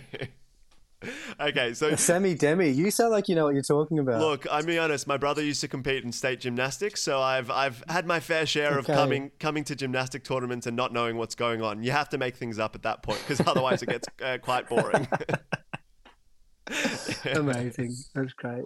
okay, 1.39 1.74
so 1.74 1.96
Semi 1.96 2.36
demi, 2.36 2.69
you 2.69 2.91
sound 2.91 3.12
like 3.12 3.27
you 3.27 3.36
know 3.36 3.46
what 3.46 3.53
you're 3.53 3.63
talking 3.63 4.00
about. 4.00 4.19
look, 4.19 4.46
I'm 4.51 4.65
being 4.65 4.79
honest. 4.79 5.08
My 5.08 5.17
brother 5.17 5.43
used 5.43 5.62
to 5.62 5.67
compete 5.67 6.03
in 6.03 6.12
state 6.12 6.39
gymnastics, 6.39 7.01
so 7.01 7.22
I've 7.22 7.50
I've 7.50 7.84
had 7.88 8.05
my 8.05 8.19
fair 8.19 8.46
share 8.46 8.77
of 8.77 8.86
coming 8.86 9.31
coming 9.39 9.63
to 9.65 9.75
gymnastic 9.75 10.24
tournaments 10.24 10.67
and 10.67 10.75
not 10.75 10.93
knowing 10.93 11.17
what's 11.17 11.36
going 11.36 11.62
on. 11.62 11.84
You 11.84 11.91
have 11.91 12.10
to 12.10 12.17
make 12.17 12.36
things 12.36 12.60
up 12.60 12.75
at 12.75 12.84
that 12.84 13.03
point 13.03 13.19
because 13.27 13.46
otherwise 13.48 13.81
it 13.81 13.89
gets 13.89 14.08
uh, 14.24 14.38
quite 14.41 14.67
boring. 14.69 15.08
Amazing, 17.25 17.96
that's 18.13 18.34
great. 18.34 18.65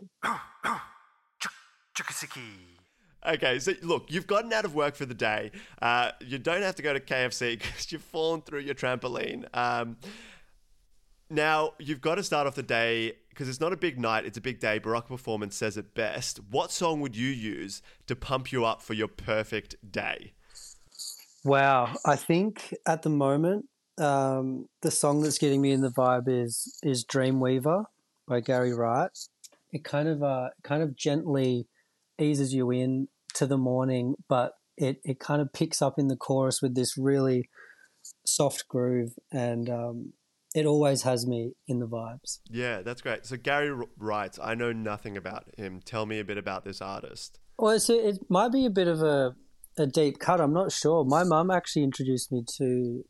Chukasiki. 1.95 2.41
Okay, 3.25 3.57
so 3.59 3.71
look, 3.81 4.11
you've 4.11 4.27
gotten 4.27 4.51
out 4.51 4.65
of 4.65 4.75
work 4.75 4.95
for 4.95 5.05
the 5.05 5.13
day. 5.13 5.51
Uh, 5.81 6.11
you 6.19 6.37
don't 6.37 6.61
have 6.61 6.75
to 6.75 6.81
go 6.81 6.91
to 6.91 6.99
KFC 6.99 7.57
because 7.57 7.91
you've 7.91 8.01
fallen 8.01 8.41
through 8.41 8.59
your 8.59 8.75
trampoline. 8.75 9.45
Um, 9.53 9.95
now, 11.33 11.73
you've 11.79 12.01
got 12.01 12.15
to 12.15 12.23
start 12.23 12.47
off 12.47 12.55
the 12.55 12.63
day 12.63 13.13
because 13.29 13.49
it's 13.49 13.59
not 13.59 13.73
a 13.73 13.77
big 13.77 13.99
night, 13.99 14.25
it's 14.25 14.37
a 14.37 14.41
big 14.41 14.59
day. 14.59 14.79
Barack 14.79 15.07
Performance 15.07 15.55
says 15.55 15.75
it 15.75 15.95
best. 15.95 16.39
What 16.49 16.71
song 16.71 17.01
would 17.01 17.15
you 17.15 17.29
use 17.29 17.81
to 18.07 18.15
pump 18.15 18.51
you 18.51 18.63
up 18.63 18.81
for 18.81 18.93
your 18.93 19.07
perfect 19.07 19.75
day? 19.91 20.33
Wow, 21.43 21.95
I 22.05 22.15
think 22.15 22.73
at 22.87 23.01
the 23.01 23.09
moment 23.09 23.65
um, 23.97 24.67
the 24.81 24.91
song 24.91 25.21
that's 25.21 25.37
getting 25.37 25.61
me 25.61 25.71
in 25.71 25.81
the 25.81 25.89
vibe 25.89 26.27
is 26.27 26.77
is 26.83 27.05
Dreamweaver 27.05 27.85
by 28.27 28.39
Gary 28.39 28.73
Wright. 28.73 29.11
It 29.71 29.83
kind 29.83 30.07
of 30.07 30.23
uh, 30.23 30.49
kind 30.63 30.83
of 30.83 30.95
gently 30.95 31.67
eases 32.19 32.53
you 32.53 32.71
in 32.71 33.07
to 33.35 33.45
the 33.45 33.57
morning, 33.57 34.15
but 34.29 34.53
it, 34.77 34.97
it 35.03 35.19
kind 35.19 35.41
of 35.41 35.51
picks 35.51 35.81
up 35.81 35.97
in 35.97 36.07
the 36.07 36.15
chorus 36.15 36.61
with 36.61 36.75
this 36.75 36.97
really 36.97 37.49
soft 38.25 38.67
groove, 38.67 39.13
and 39.31 39.69
um, 39.69 40.13
it 40.53 40.65
always 40.65 41.01
has 41.03 41.25
me 41.25 41.53
in 41.67 41.79
the 41.79 41.87
vibes. 41.87 42.39
Yeah, 42.49 42.81
that's 42.81 43.01
great. 43.01 43.25
So, 43.25 43.37
Gary 43.37 43.73
writes, 43.97 44.39
I 44.41 44.53
know 44.55 44.71
nothing 44.71 45.17
about 45.17 45.45
him. 45.57 45.81
Tell 45.83 46.05
me 46.05 46.19
a 46.19 46.23
bit 46.25 46.37
about 46.37 46.63
this 46.63 46.81
artist. 46.81 47.39
Well, 47.57 47.77
a, 47.89 48.07
it 48.09 48.19
might 48.29 48.51
be 48.51 48.65
a 48.65 48.69
bit 48.69 48.87
of 48.87 49.01
a, 49.01 49.35
a 49.77 49.87
deep 49.87 50.19
cut. 50.19 50.39
I'm 50.39 50.53
not 50.53 50.71
sure. 50.71 51.03
My 51.05 51.23
mum 51.23 51.49
actually 51.49 51.83
introduced 51.83 52.31
me 52.31 52.43
to 52.57 53.03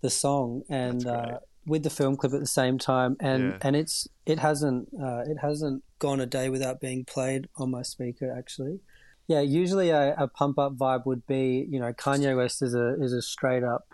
the 0.00 0.10
song 0.10 0.62
and 0.68 1.06
uh, 1.06 1.38
with 1.66 1.82
the 1.82 1.90
film 1.90 2.16
clip 2.16 2.32
at 2.32 2.40
the 2.40 2.46
same 2.46 2.78
time, 2.78 3.16
and 3.20 3.42
Yeah. 3.42 3.58
and 3.62 3.76
it's 3.76 4.06
it 4.26 4.38
hasn't 4.38 4.88
uh, 5.00 5.22
it 5.26 5.38
hasn't 5.42 5.82
gone 5.98 6.20
a 6.20 6.26
day 6.26 6.48
without 6.48 6.80
being 6.80 7.04
played 7.04 7.48
on 7.56 7.70
my 7.70 7.82
speaker. 7.82 8.32
Actually, 8.36 8.80
yeah. 9.26 9.40
Usually 9.40 9.90
a, 9.90 10.14
a 10.16 10.28
pump 10.28 10.58
up 10.58 10.76
vibe 10.76 11.04
would 11.06 11.26
be 11.26 11.66
you 11.68 11.78
know 11.80 11.92
Kanye 11.92 12.36
West 12.36 12.62
is 12.62 12.74
a 12.74 12.94
is 13.02 13.12
a 13.12 13.20
straight 13.20 13.64
up 13.64 13.86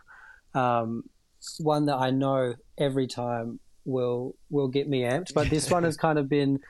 um, 0.55 1.05
one 1.59 1.87
that 1.87 1.97
I 1.97 2.11
know 2.11 2.55
every 2.79 3.07
time 3.07 3.61
will 3.85 4.35
will 4.51 4.69
get 4.69 4.89
me 4.89 5.03
amped. 5.03 5.35
But 5.35 5.51
this 5.51 5.71
one 5.71 5.85
has 5.85 5.97
kind 5.97 6.19
of 6.19 6.29
been 6.29 6.61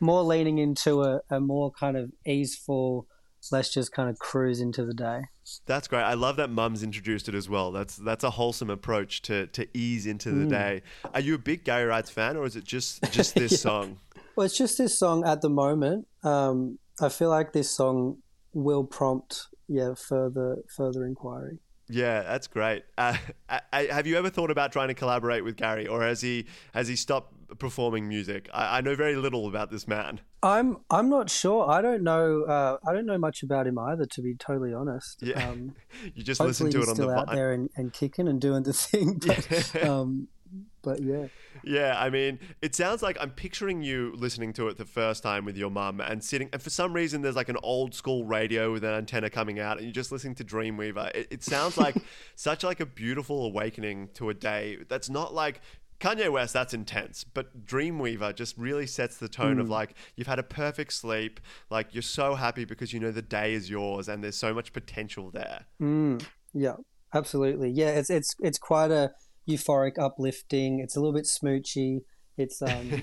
more 0.00 0.22
leaning 0.22 0.58
into 0.58 1.02
a, 1.02 1.20
a 1.30 1.40
more 1.40 1.70
kind 1.70 1.96
of 1.96 2.10
easeful, 2.26 3.06
let's 3.50 3.72
just 3.72 3.92
kind 3.92 4.08
of 4.08 4.18
cruise 4.18 4.60
into 4.60 4.84
the 4.84 4.94
day. 4.94 5.22
That's 5.66 5.88
great. 5.88 6.02
I 6.02 6.14
love 6.14 6.36
that 6.36 6.50
Mum's 6.50 6.82
introduced 6.82 7.28
it 7.28 7.34
as 7.34 7.48
well. 7.48 7.72
That's 7.72 7.96
that's 7.96 8.24
a 8.24 8.30
wholesome 8.30 8.70
approach 8.70 9.22
to 9.22 9.46
to 9.48 9.66
ease 9.76 10.06
into 10.06 10.30
the 10.30 10.46
day. 10.46 10.82
Are 11.14 11.20
you 11.20 11.34
a 11.34 11.38
big 11.38 11.64
Gary 11.64 11.84
Wrights 11.84 12.10
fan, 12.10 12.36
or 12.36 12.44
is 12.46 12.56
it 12.56 12.64
just 12.64 13.02
just 13.12 13.34
this 13.34 13.60
song? 13.60 13.98
Well, 14.36 14.46
it's 14.46 14.56
just 14.56 14.78
this 14.78 14.98
song 14.98 15.24
at 15.26 15.42
the 15.42 15.50
moment. 15.50 16.06
Um, 16.22 16.78
I 17.00 17.08
feel 17.08 17.28
like 17.28 17.52
this 17.52 17.70
song 17.70 18.18
will 18.52 18.84
prompt 18.84 19.46
yeah 19.68 19.94
further 19.94 20.58
further 20.76 21.04
inquiry. 21.04 21.58
Yeah, 21.88 22.22
that's 22.22 22.46
great. 22.46 22.84
Uh, 22.96 23.16
I, 23.48 23.60
I, 23.72 23.82
have 23.84 24.06
you 24.06 24.16
ever 24.16 24.30
thought 24.30 24.50
about 24.50 24.72
trying 24.72 24.88
to 24.88 24.94
collaborate 24.94 25.44
with 25.44 25.56
Gary, 25.56 25.86
or 25.86 26.02
has 26.02 26.20
he 26.20 26.46
has 26.74 26.88
he 26.88 26.96
stopped 26.96 27.34
performing 27.58 28.08
music? 28.08 28.48
I, 28.52 28.78
I 28.78 28.80
know 28.80 28.94
very 28.94 29.16
little 29.16 29.46
about 29.46 29.70
this 29.70 29.86
man. 29.86 30.20
I'm 30.42 30.78
I'm 30.90 31.08
not 31.10 31.28
sure. 31.28 31.68
I 31.68 31.82
don't 31.82 32.02
know. 32.02 32.44
Uh, 32.44 32.78
I 32.88 32.92
don't 32.92 33.06
know 33.06 33.18
much 33.18 33.42
about 33.42 33.66
him 33.66 33.78
either, 33.78 34.06
to 34.06 34.22
be 34.22 34.34
totally 34.34 34.72
honest. 34.72 35.18
Yeah, 35.22 35.48
Um, 35.50 35.74
you 36.14 36.22
just 36.22 36.40
listen 36.40 36.70
to 36.70 36.78
it 36.78 36.82
on 36.82 36.88
the 36.88 36.94
still 36.94 37.10
out 37.10 37.30
there 37.30 37.52
and, 37.52 37.68
and 37.76 37.92
kicking 37.92 38.28
and 38.28 38.40
doing 38.40 38.62
the 38.62 38.72
thing. 38.72 39.20
But, 39.26 39.72
Yeah. 39.74 39.88
um, 39.88 40.28
but 40.82 41.02
yeah. 41.02 41.28
Yeah, 41.64 41.94
I 41.98 42.10
mean, 42.10 42.40
it 42.60 42.74
sounds 42.74 43.02
like 43.02 43.16
I'm 43.20 43.30
picturing 43.30 43.82
you 43.82 44.12
listening 44.16 44.52
to 44.54 44.68
it 44.68 44.78
the 44.78 44.84
first 44.84 45.22
time 45.22 45.44
with 45.44 45.56
your 45.56 45.70
mum 45.70 46.00
and 46.00 46.22
sitting, 46.22 46.48
and 46.52 46.60
for 46.60 46.70
some 46.70 46.92
reason, 46.92 47.22
there's 47.22 47.36
like 47.36 47.48
an 47.48 47.58
old 47.62 47.94
school 47.94 48.24
radio 48.24 48.72
with 48.72 48.84
an 48.84 48.94
antenna 48.94 49.30
coming 49.30 49.60
out, 49.60 49.76
and 49.76 49.86
you're 49.86 49.92
just 49.92 50.12
listening 50.12 50.34
to 50.36 50.44
Dreamweaver. 50.44 51.14
It, 51.14 51.28
it 51.30 51.42
sounds 51.44 51.76
like 51.76 51.96
such 52.34 52.64
like 52.64 52.80
a 52.80 52.86
beautiful 52.86 53.44
awakening 53.44 54.10
to 54.14 54.30
a 54.30 54.34
day. 54.34 54.78
That's 54.88 55.08
not 55.08 55.32
like 55.32 55.60
Kanye 56.00 56.32
West. 56.32 56.52
That's 56.52 56.74
intense, 56.74 57.22
but 57.22 57.64
Dreamweaver 57.64 58.34
just 58.34 58.58
really 58.58 58.86
sets 58.86 59.18
the 59.18 59.28
tone 59.28 59.60
of 59.60 59.68
like 59.68 59.94
you've 60.16 60.26
had 60.26 60.40
a 60.40 60.42
perfect 60.42 60.92
sleep, 60.92 61.38
like 61.70 61.94
you're 61.94 62.02
so 62.02 62.34
happy 62.34 62.64
because 62.64 62.92
you 62.92 62.98
know 62.98 63.12
the 63.12 63.22
day 63.22 63.54
is 63.54 63.70
yours, 63.70 64.08
and 64.08 64.22
there's 64.22 64.36
so 64.36 64.52
much 64.52 64.72
potential 64.72 65.30
there. 65.30 65.66
Mm, 65.80 66.24
yeah, 66.52 66.74
absolutely. 67.14 67.70
Yeah, 67.70 67.90
it's 67.90 68.10
it's 68.10 68.34
it's 68.40 68.58
quite 68.58 68.90
a 68.90 69.12
euphoric, 69.48 69.98
uplifting. 69.98 70.80
It's 70.80 70.96
a 70.96 71.00
little 71.00 71.14
bit 71.14 71.24
smoochy. 71.24 72.00
It's 72.36 72.62
um, 72.62 73.02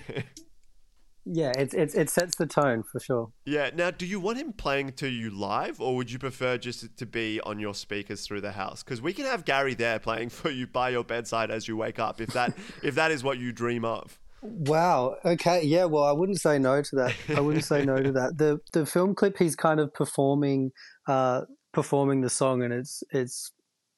yeah, 1.25 1.51
it's 1.55 1.73
it's 1.73 1.95
it 1.95 2.09
sets 2.09 2.35
the 2.37 2.45
tone 2.45 2.83
for 2.83 2.99
sure. 2.99 3.31
Yeah. 3.45 3.69
Now, 3.73 3.91
do 3.91 4.05
you 4.05 4.19
want 4.19 4.37
him 4.37 4.53
playing 4.53 4.93
to 4.93 5.07
you 5.07 5.29
live, 5.29 5.79
or 5.79 5.95
would 5.95 6.11
you 6.11 6.19
prefer 6.19 6.57
just 6.57 6.97
to 6.97 7.05
be 7.05 7.39
on 7.41 7.59
your 7.59 7.73
speakers 7.73 8.25
through 8.25 8.41
the 8.41 8.53
house? 8.53 8.83
Because 8.83 9.01
we 9.01 9.13
can 9.13 9.25
have 9.25 9.45
Gary 9.45 9.73
there 9.73 9.99
playing 9.99 10.29
for 10.29 10.49
you 10.49 10.67
by 10.67 10.89
your 10.89 11.03
bedside 11.03 11.51
as 11.51 11.67
you 11.67 11.77
wake 11.77 11.99
up, 11.99 12.21
if 12.21 12.29
that 12.33 12.57
if 12.83 12.95
that 12.95 13.11
is 13.11 13.23
what 13.23 13.37
you 13.37 13.51
dream 13.51 13.85
of. 13.85 14.19
Wow. 14.41 15.17
Okay. 15.25 15.63
Yeah. 15.63 15.85
Well, 15.85 16.05
I 16.05 16.13
wouldn't 16.13 16.39
say 16.39 16.59
no 16.59 16.81
to 16.81 16.95
that. 16.95 17.13
I 17.35 17.41
wouldn't 17.41 17.65
say 17.65 17.83
no 17.83 18.01
to 18.01 18.11
that. 18.13 18.37
The 18.37 18.59
the 18.71 18.85
film 18.85 19.13
clip 19.13 19.37
he's 19.37 19.55
kind 19.55 19.79
of 19.79 19.93
performing 19.93 20.71
uh 21.07 21.41
performing 21.73 22.21
the 22.21 22.29
song 22.29 22.63
and 22.63 22.73
it's 22.73 23.03
it's 23.11 23.51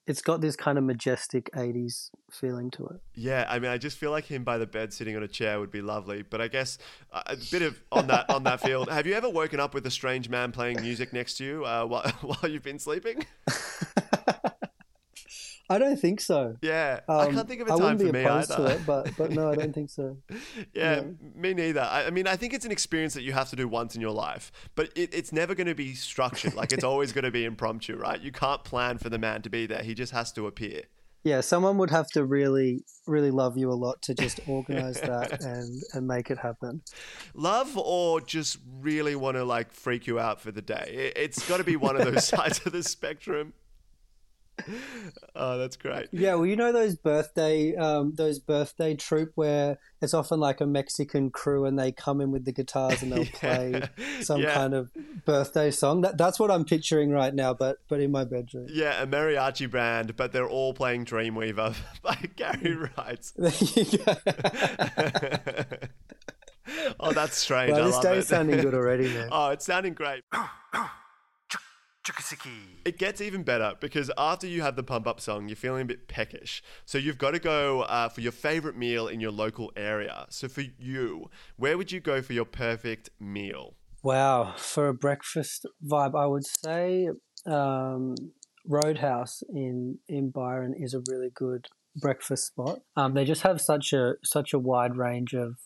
it's 0.08 0.22
got 0.22 0.42
this 0.42 0.56
kind 0.56 0.78
of 0.78 0.84
majestic 0.84 1.50
80s 1.54 2.10
feeling 2.32 2.72
to 2.72 2.86
it. 2.88 3.02
Yeah, 3.14 3.46
I 3.48 3.60
mean, 3.60 3.72
I 3.72 3.78
just 3.78 3.98
feel 3.98 4.12
like 4.12 4.26
him 4.26 4.44
by 4.44 4.58
the 4.58 4.66
bed 4.66 4.94
sitting 4.94 5.16
on 5.16 5.24
a 5.24 5.28
chair 5.28 5.60
would 5.60 5.72
be 5.72 5.82
lovely. 5.82 6.24
But 6.24 6.42
I 6.42 6.48
guess 6.48 6.78
uh, 7.14 7.22
a 7.28 7.38
bit 7.52 7.62
of 7.62 7.82
on 7.92 8.08
that 8.08 8.30
on 8.30 8.44
that 8.44 8.62
field. 8.62 8.90
Have 8.90 9.06
you 9.06 9.14
ever 9.14 9.30
woken 9.30 9.60
up 9.60 9.74
with 9.74 9.86
a 9.86 9.92
strange 9.92 10.30
man 10.30 10.52
playing 10.52 10.82
music 10.82 11.14
next 11.14 11.38
to 11.38 11.46
you 11.46 11.66
uh, 11.66 11.86
while 11.86 12.10
while 12.22 12.52
you've 12.52 12.64
been 12.64 12.80
sleeping? 12.80 13.26
I 15.72 15.78
don't 15.78 15.98
think 15.98 16.20
so. 16.20 16.58
Yeah, 16.62 17.00
um, 17.08 17.20
I 17.20 17.32
can't 17.32 17.48
think 17.48 17.62
of 17.62 17.68
a 17.68 17.78
time 17.78 17.98
for 17.98 18.12
me 18.12 18.26
either. 18.26 18.56
To 18.56 18.66
it, 18.66 18.82
but 18.86 19.16
but 19.18 19.32
no, 19.32 19.50
I 19.50 19.56
don't 19.56 19.74
think 19.74 19.90
so. 19.90 20.18
yeah, 20.74 20.96
yeah, 20.96 21.02
me 21.34 21.54
neither. 21.54 21.82
I, 21.82 22.08
I, 22.08 22.10
mean, 22.10 22.28
I 22.28 22.36
think 22.36 22.54
it's 22.54 22.66
an 22.66 22.72
experience 22.72 23.14
that 23.14 23.22
you 23.22 23.32
have 23.32 23.50
to 23.52 23.56
do 23.56 23.68
once 23.68 23.96
in 23.96 24.02
your 24.02 24.12
life, 24.12 24.52
but 24.76 24.90
it, 24.96 25.14
it's 25.14 25.32
never 25.32 25.56
going 25.56 25.68
to 25.68 25.76
be 25.76 25.94
structured. 25.94 26.56
Like 26.56 26.74
it's 26.74 26.84
always 26.92 27.14
going 27.14 27.24
to 27.24 27.32
be 27.32 27.46
impromptu, 27.46 27.96
right? 27.96 28.20
You 28.20 28.34
can't 28.34 28.64
plan 28.66 28.98
for 28.98 29.10
the 29.10 29.18
man 29.18 29.42
to 29.44 29.50
be 29.50 29.66
there. 29.66 29.82
He 29.82 29.94
just 29.94 30.12
has 30.12 30.34
to 30.34 30.46
appear. 30.46 30.84
Yeah, 31.24 31.42
someone 31.42 31.78
would 31.78 31.92
have 31.92 32.08
to 32.12 32.26
really, 32.26 32.84
really 33.06 33.30
love 33.30 33.56
you 33.56 33.72
a 33.72 33.76
lot 33.76 34.02
to 34.04 34.16
just 34.16 34.40
organize 34.48 35.00
that 35.00 35.42
and 35.42 35.82
and 35.94 36.08
make 36.08 36.32
it 36.32 36.38
happen. 36.38 36.82
Love 37.34 37.78
or 37.78 38.20
just 38.20 38.58
really 38.80 39.16
want 39.16 39.38
to 39.38 39.46
like 39.46 39.72
freak 39.72 40.08
you 40.08 40.20
out 40.20 40.42
for 40.42 40.52
the 40.52 40.62
day. 40.62 41.12
It, 41.16 41.18
it's 41.18 41.48
got 41.48 41.58
to 41.58 41.64
be 41.64 41.76
one 41.76 41.96
of 41.96 42.12
those 42.12 42.28
sides 42.28 42.60
of 42.66 42.74
the 42.74 42.84
spectrum. 42.84 43.54
Oh, 45.36 45.58
that's 45.58 45.76
great. 45.78 46.08
Yeah, 46.12 46.36
well, 46.36 46.46
you 46.46 46.56
know 46.56 46.72
those 46.72 46.96
birthday, 46.96 47.76
um, 47.76 48.14
those 48.16 48.40
birthday 48.40 48.96
troupe 48.96 49.32
where 49.36 49.78
it's 50.02 50.14
often 50.14 50.40
like 50.40 50.62
a 50.62 50.66
Mexican 50.66 51.30
crew 51.30 51.66
and 51.66 51.78
they 51.78 51.92
come 51.92 52.22
in 52.22 52.32
with 52.32 52.46
the 52.46 52.52
guitars 52.52 53.02
and 53.02 53.12
they'll 53.12 53.24
yeah. 53.42 53.88
play 53.96 54.22
some 54.22 54.42
yeah. 54.42 54.54
kind 54.54 54.74
of 54.74 54.90
birthday 55.26 55.72
song. 55.72 56.02
That, 56.02 56.18
that's 56.18 56.40
what 56.40 56.52
I'm 56.52 56.66
picturing 56.66 57.12
right 57.12 57.34
now, 57.34 57.54
but 57.54 57.78
but 57.88 58.00
in 58.00 58.12
my 58.12 58.24
bedroom. 58.24 58.68
Yeah, 58.70 59.02
a 59.02 59.08
mariachi 59.08 59.70
band, 59.70 60.16
but 60.16 60.32
they're 60.32 60.50
all 60.50 60.74
playing 60.74 61.06
Dreamweaver 61.06 61.76
by 62.02 62.18
Gary 62.36 62.76
Wright. 62.98 63.32
oh, 67.00 67.12
that's 67.14 67.38
strange. 67.38 67.72
Well, 67.74 67.86
this 67.86 68.00
day's 68.00 68.28
sounding 68.28 68.62
good 68.62 68.74
already, 68.74 69.14
man. 69.14 69.30
Oh, 69.32 69.50
it's 69.50 69.66
sounding 69.66 69.94
great. 69.94 70.24
It 72.84 72.98
gets 72.98 73.22
even 73.22 73.44
better 73.44 73.74
because 73.80 74.10
after 74.18 74.48
you 74.48 74.62
have 74.62 74.76
the 74.76 74.84
pump 74.84 75.08
up 75.08 75.20
song, 75.20 75.48
you're 75.48 75.56
feeling 75.56 75.84
a 75.84 75.86
bit 75.86 76.08
peckish. 76.08 76.64
So 76.86 76.98
you've 76.98 77.18
got 77.18 77.32
to 77.32 77.40
go 77.40 77.82
uh, 77.82 78.10
for 78.10 78.22
your 78.22 78.32
favorite 78.32 78.76
meal 78.76 79.08
in 79.08 79.20
your 79.20 79.32
local 79.32 79.72
area. 79.76 80.26
So 80.30 80.48
for 80.48 80.64
you, 80.80 81.30
where 81.58 81.78
would 81.78 81.92
you 81.92 82.00
go 82.00 82.22
for 82.22 82.34
your 82.34 82.46
perfect 82.46 83.10
meal? 83.20 83.76
Wow, 84.04 84.56
for 84.58 84.88
a 84.88 84.94
breakfast 84.94 85.68
vibe, 85.86 86.20
I 86.20 86.26
would 86.26 86.46
say 86.46 87.10
um, 87.46 88.16
Roadhouse 88.68 89.44
in 89.50 90.00
in 90.08 90.32
Byron 90.32 90.74
is 90.76 90.94
a 90.94 91.02
really 91.08 91.30
good 91.34 91.68
breakfast 91.96 92.48
spot. 92.48 92.80
Um, 92.96 93.14
they 93.14 93.26
just 93.26 93.44
have 93.44 93.62
such 93.62 93.94
a 93.94 94.14
such 94.24 94.54
a 94.54 94.60
wide 94.60 94.98
range 94.98 95.34
of 95.34 95.58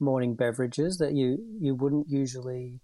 morning 0.00 0.34
beverages 0.34 0.98
that 0.98 1.14
you 1.14 1.38
you 1.60 1.74
wouldn't 1.76 2.08
usually 2.08 2.80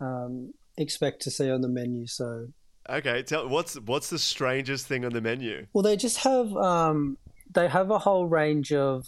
um, 0.00 0.52
expect 0.76 1.22
to 1.22 1.30
see 1.30 1.50
on 1.50 1.60
the 1.60 1.68
menu. 1.68 2.06
So 2.06 2.48
okay, 2.88 3.22
tell 3.22 3.48
what's 3.48 3.74
what's 3.80 4.10
the 4.10 4.18
strangest 4.18 4.86
thing 4.86 5.04
on 5.04 5.12
the 5.12 5.20
menu? 5.20 5.66
Well, 5.72 5.82
they 5.82 5.96
just 5.96 6.18
have 6.18 6.54
um, 6.56 7.18
they 7.52 7.68
have 7.68 7.90
a 7.90 7.98
whole 7.98 8.26
range 8.26 8.72
of 8.72 9.06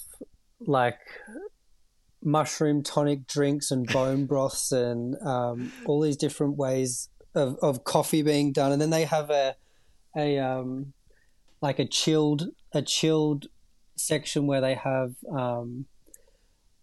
like 0.60 0.98
mushroom 2.22 2.82
tonic 2.82 3.26
drinks 3.26 3.70
and 3.70 3.86
bone 3.86 4.26
broths 4.26 4.72
and 4.72 5.16
um, 5.22 5.72
all 5.86 6.00
these 6.00 6.16
different 6.16 6.56
ways 6.56 7.08
of, 7.34 7.56
of 7.62 7.84
coffee 7.84 8.22
being 8.22 8.52
done, 8.52 8.72
and 8.72 8.80
then 8.80 8.90
they 8.90 9.04
have 9.04 9.30
a 9.30 9.56
a 10.16 10.38
um, 10.38 10.92
like 11.60 11.78
a 11.78 11.86
chilled 11.86 12.48
a 12.72 12.82
chilled 12.82 13.46
section 13.96 14.46
where 14.46 14.60
they 14.60 14.74
have 14.74 15.14
um, 15.30 15.86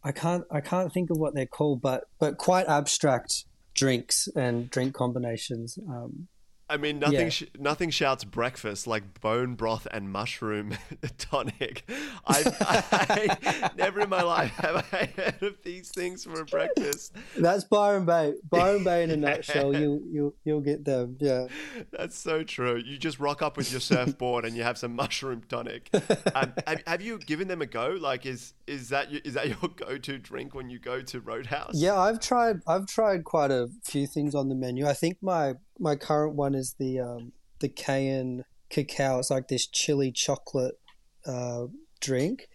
I 0.04 0.12
can't 0.12 0.44
I 0.52 0.62
can't 0.62 0.92
think 0.92 1.10
of 1.10 1.18
what 1.18 1.34
they're 1.34 1.46
called, 1.46 1.82
but 1.82 2.06
but 2.20 2.38
quite 2.38 2.68
abstract 2.68 3.46
drinks 3.74 4.28
and 4.36 4.70
drink 4.70 4.94
combinations. 4.94 5.78
Um, 5.90 6.28
I 6.70 6.78
mean, 6.78 7.00
nothing 7.00 7.20
yeah. 7.20 7.30
sh- 7.30 7.44
nothing 7.60 7.90
shouts 7.90 8.24
breakfast 8.24 8.88
like 8.88 9.20
bone 9.20 9.56
broth 9.56 9.86
and 9.92 10.12
mushroom 10.12 10.76
tonic. 11.18 11.90
I, 12.26 12.44
I, 12.62 13.72
never 13.78 14.02
in 14.02 14.10
my 14.10 14.22
life 14.22 14.52
have 14.52 14.88
I 14.92 15.06
heard 15.06 15.44
of 15.44 15.62
these 15.64 15.90
things 15.90 16.24
for 16.24 16.46
breakfast. 16.46 17.14
That's 17.38 17.66
Byron 17.66 18.06
Bay. 18.06 18.34
Byron 18.50 18.84
Bay 18.84 19.04
in 19.04 19.12
a 19.12 19.18
nutshell. 19.18 19.74
You 19.84 20.04
you 20.12 20.34
you'll 20.44 20.62
get 20.62 20.86
them. 20.86 21.18
Yeah, 21.20 21.48
that's 21.92 22.18
so 22.18 22.44
true. 22.44 22.78
You 22.78 22.98
just 22.98 23.20
rock 23.20 23.42
up 23.42 23.58
with 23.58 23.72
your 23.72 23.82
surfboard 23.82 24.46
and 24.46 24.56
you 24.56 24.64
have 24.64 24.78
some 24.78 24.96
mushroom 24.96 25.42
tonic. 25.50 25.90
Um, 26.36 26.54
have, 26.68 26.84
have 26.86 27.02
you 27.02 27.18
given 27.18 27.48
them 27.48 27.62
a 27.62 27.66
go? 27.66 27.98
Like, 28.00 28.26
is 28.26 28.54
is 28.68 28.90
that 28.90 29.12
is 29.12 29.34
that 29.34 29.48
your 29.50 29.70
go 29.76 29.98
to 29.98 30.18
drink 30.20 30.54
when 30.54 30.70
you 30.70 30.80
go 30.80 31.02
to 31.02 31.20
Roadhouse? 31.20 31.74
Yeah, 31.74 32.00
I've 32.00 32.20
tried. 32.20 32.62
I've 32.68 32.86
tried 32.86 33.24
quite 33.24 33.52
a 33.52 33.68
few 33.84 34.06
things 34.06 34.36
on 34.36 34.50
the 34.50 34.56
menu. 34.56 34.86
I 34.88 34.94
think 34.94 35.18
my 35.22 35.56
my 35.80 35.96
current 35.96 36.36
one 36.36 36.56
is 36.56 36.76
the 36.80 37.00
um, 37.00 37.32
the 37.60 37.70
cayenne 37.70 38.46
cacao. 38.70 39.20
It's 39.20 39.32
like 39.32 39.48
this 39.48 39.68
chili 39.68 40.12
chocolate 40.12 40.80
uh, 41.26 41.66
drink. 42.00 42.48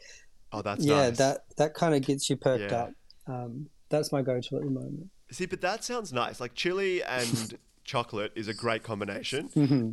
Oh, 0.52 0.62
that's 0.62 0.84
yeah. 0.84 1.08
Nice. 1.08 1.18
That 1.18 1.38
that 1.56 1.74
kind 1.74 1.94
of 1.94 2.02
gets 2.02 2.28
you 2.30 2.36
perked 2.36 2.70
yeah. 2.70 2.78
up. 2.78 2.92
Um, 3.26 3.68
that's 3.88 4.12
my 4.12 4.22
go-to 4.22 4.56
at 4.56 4.62
the 4.62 4.70
moment. 4.70 5.10
See, 5.30 5.46
but 5.46 5.60
that 5.60 5.84
sounds 5.84 6.12
nice. 6.12 6.40
Like 6.40 6.54
chili 6.54 7.02
and 7.02 7.58
chocolate 7.84 8.32
is 8.34 8.48
a 8.48 8.54
great 8.54 8.82
combination. 8.82 9.48
Mm-hmm. 9.58 9.90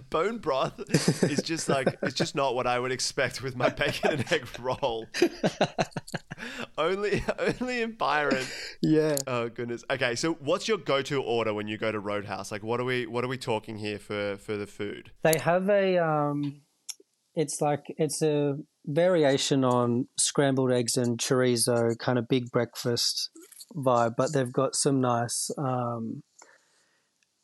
Bone 0.10 0.38
broth 0.38 0.80
is 1.22 1.40
just 1.42 1.68
like 1.68 1.96
it's 2.02 2.14
just 2.14 2.34
not 2.34 2.54
what 2.54 2.66
I 2.66 2.78
would 2.78 2.90
expect 2.92 3.42
with 3.42 3.56
my 3.56 3.68
bacon 3.68 4.10
and 4.10 4.32
egg 4.32 4.46
roll. 4.58 5.06
Only 6.80 7.22
only 7.60 7.82
in 7.82 7.92
Byron. 7.92 8.44
Yeah. 8.82 9.16
Oh 9.26 9.48
goodness. 9.48 9.84
Okay, 9.90 10.14
so 10.14 10.34
what's 10.34 10.66
your 10.68 10.78
go-to 10.78 11.22
order 11.22 11.54
when 11.54 11.68
you 11.68 11.78
go 11.78 11.92
to 11.92 12.00
Roadhouse? 12.00 12.50
Like 12.50 12.62
what 12.62 12.80
are 12.80 12.84
we 12.84 13.06
what 13.06 13.24
are 13.24 13.28
we 13.28 13.38
talking 13.38 13.78
here 13.78 13.98
for 13.98 14.36
for 14.38 14.56
the 14.56 14.66
food? 14.66 15.12
They 15.22 15.38
have 15.38 15.68
a 15.68 15.98
um 15.98 16.62
it's 17.34 17.60
like 17.60 17.84
it's 17.96 18.22
a 18.22 18.56
variation 18.86 19.64
on 19.64 20.08
scrambled 20.18 20.72
eggs 20.72 20.96
and 20.96 21.18
chorizo 21.18 21.96
kind 21.98 22.18
of 22.18 22.26
big 22.28 22.50
breakfast 22.50 23.30
vibe, 23.76 24.14
but 24.16 24.32
they've 24.32 24.52
got 24.52 24.74
some 24.74 25.00
nice 25.00 25.50
um 25.58 26.22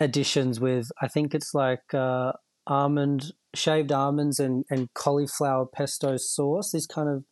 additions 0.00 0.60
with 0.60 0.88
I 1.00 1.08
think 1.08 1.34
it's 1.34 1.54
like 1.54 1.94
uh, 1.94 2.32
almond 2.66 3.32
shaved 3.54 3.92
almonds 3.92 4.38
and, 4.38 4.64
and 4.70 4.88
cauliflower 4.94 5.66
pesto 5.66 6.16
sauce. 6.16 6.72
This 6.72 6.86
kind 6.86 7.08
of 7.08 7.24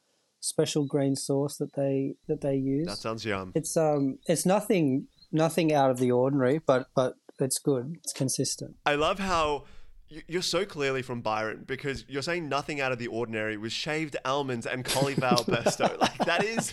special 0.45 0.85
green 0.85 1.17
sauce 1.17 1.57
that 1.57 1.75
they 1.75 2.15
that 2.29 2.41
they 2.41 2.57
use. 2.57 2.87
That 2.87 2.99
sounds 2.99 3.25
yum. 3.25 3.53
It's 3.55 3.77
um 3.77 4.19
it's 4.27 4.45
nothing 4.47 5.09
nothing 5.33 5.73
out 5.73 5.91
of 5.91 5.99
the 5.99 6.13
ordinary, 6.13 6.59
but 6.59 6.87
but 6.95 7.15
it's 7.41 7.59
good. 7.59 7.97
It's 8.03 8.13
consistent. 8.13 8.77
I 8.87 8.95
love 8.95 9.19
how 9.19 9.65
you're 10.29 10.43
so 10.43 10.65
clearly 10.65 11.03
from 11.03 11.23
Byron 11.23 11.65
because 11.67 12.05
you're 12.09 12.23
saying 12.23 12.49
nothing 12.49 12.81
out 12.81 12.93
of 12.93 12.99
the 12.99 13.09
ordinary 13.09 13.57
with 13.57 13.73
shaved 13.73 14.17
almonds 14.25 14.67
and 14.67 14.85
cauliflower 14.85 15.43
pesto. 15.49 15.97
Like 16.01 16.19
that 16.19 16.45
is 16.45 16.73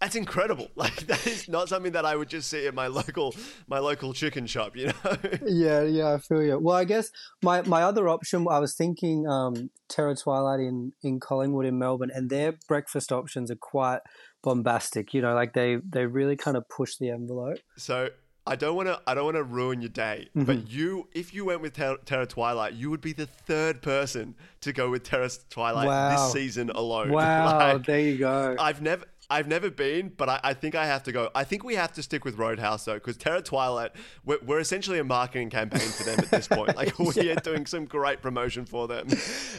that's 0.00 0.14
incredible. 0.14 0.68
Like 0.76 1.06
that 1.06 1.26
is 1.26 1.48
not 1.48 1.68
something 1.68 1.92
that 1.92 2.04
I 2.04 2.14
would 2.14 2.28
just 2.28 2.48
see 2.48 2.66
at 2.66 2.74
my 2.74 2.86
local 2.86 3.34
my 3.66 3.78
local 3.78 4.12
chicken 4.12 4.46
shop, 4.46 4.76
you 4.76 4.86
know. 4.86 5.16
yeah, 5.46 5.82
yeah, 5.82 6.12
I 6.14 6.18
feel 6.18 6.42
you. 6.42 6.58
Well, 6.58 6.76
I 6.76 6.84
guess 6.84 7.10
my 7.42 7.62
my 7.62 7.82
other 7.82 8.08
option 8.08 8.46
I 8.48 8.58
was 8.58 8.74
thinking 8.74 9.26
um 9.26 9.70
Terror 9.88 10.14
Twilight 10.14 10.60
in 10.60 10.92
in 11.02 11.18
Collingwood 11.18 11.66
in 11.66 11.78
Melbourne 11.78 12.10
and 12.14 12.30
their 12.30 12.54
breakfast 12.68 13.10
options 13.10 13.50
are 13.50 13.56
quite 13.56 14.00
bombastic, 14.42 15.14
you 15.14 15.22
know, 15.22 15.34
like 15.34 15.54
they 15.54 15.78
they 15.88 16.06
really 16.06 16.36
kind 16.36 16.56
of 16.56 16.68
push 16.68 16.96
the 16.98 17.10
envelope. 17.10 17.58
So 17.76 18.10
I 18.48 18.54
don't 18.54 18.76
want 18.76 18.86
to. 18.88 19.00
I 19.08 19.14
don't 19.14 19.24
want 19.24 19.36
to 19.36 19.42
ruin 19.42 19.80
your 19.80 19.88
day. 19.88 20.28
Mm-hmm. 20.28 20.44
But 20.44 20.70
you, 20.70 21.08
if 21.12 21.34
you 21.34 21.44
went 21.44 21.62
with 21.62 21.72
Terror, 21.72 21.96
Terror, 22.04 22.26
Twilight, 22.26 22.74
you 22.74 22.90
would 22.90 23.00
be 23.00 23.12
the 23.12 23.26
third 23.26 23.82
person 23.82 24.36
to 24.60 24.72
go 24.72 24.88
with 24.88 25.02
Terror 25.02 25.28
Twilight 25.50 25.88
wow. 25.88 26.10
this 26.10 26.32
season 26.32 26.70
alone. 26.70 27.10
Wow, 27.16 27.58
like, 27.58 27.86
there 27.86 28.00
you 28.00 28.18
go. 28.18 28.54
I've 28.58 28.82
never. 28.82 29.04
I've 29.28 29.48
never 29.48 29.70
been, 29.70 30.12
but 30.16 30.28
I, 30.28 30.40
I, 30.44 30.54
think 30.54 30.74
I 30.74 30.86
have 30.86 31.02
to 31.04 31.12
go. 31.12 31.30
I 31.34 31.44
think 31.44 31.64
we 31.64 31.74
have 31.74 31.92
to 31.94 32.02
stick 32.02 32.24
with 32.24 32.38
Roadhouse 32.38 32.84
though, 32.84 32.94
because 32.94 33.16
Terror 33.16 33.42
Twilight, 33.42 33.92
we're, 34.24 34.38
we're, 34.44 34.60
essentially 34.60 34.98
a 34.98 35.04
marketing 35.04 35.50
campaign 35.50 35.88
for 35.88 36.04
them 36.04 36.18
at 36.18 36.30
this 36.30 36.48
point. 36.48 36.66
Like 36.76 36.98
we 36.98 37.12
yeah. 37.14 37.32
are 37.32 37.36
doing 37.36 37.64
some 37.64 37.86
great 37.86 38.20
promotion 38.20 38.66
for 38.66 38.86
them. 38.86 39.08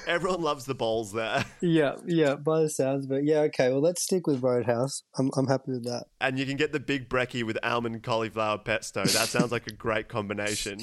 Everyone 0.05 0.41
loves 0.41 0.65
the 0.65 0.75
bowls 0.75 1.13
there. 1.13 1.45
Yeah, 1.61 1.95
yeah, 2.05 2.35
by 2.35 2.61
the 2.61 2.69
sounds 2.69 3.07
but 3.07 3.23
Yeah, 3.23 3.39
okay. 3.39 3.69
Well, 3.69 3.81
let's 3.81 4.03
stick 4.03 4.27
with 4.27 4.43
Roadhouse. 4.43 5.03
I'm, 5.17 5.31
I'm 5.35 5.47
happy 5.47 5.71
with 5.71 5.85
that. 5.85 6.05
And 6.21 6.37
you 6.37 6.45
can 6.45 6.57
get 6.57 6.73
the 6.73 6.79
big 6.79 7.09
brekkie 7.09 7.43
with 7.43 7.57
almond 7.63 8.03
cauliflower 8.03 8.57
pesto. 8.57 9.03
That 9.03 9.27
sounds 9.29 9.51
like 9.51 9.67
a 9.67 9.73
great 9.73 10.09
combination. 10.09 10.79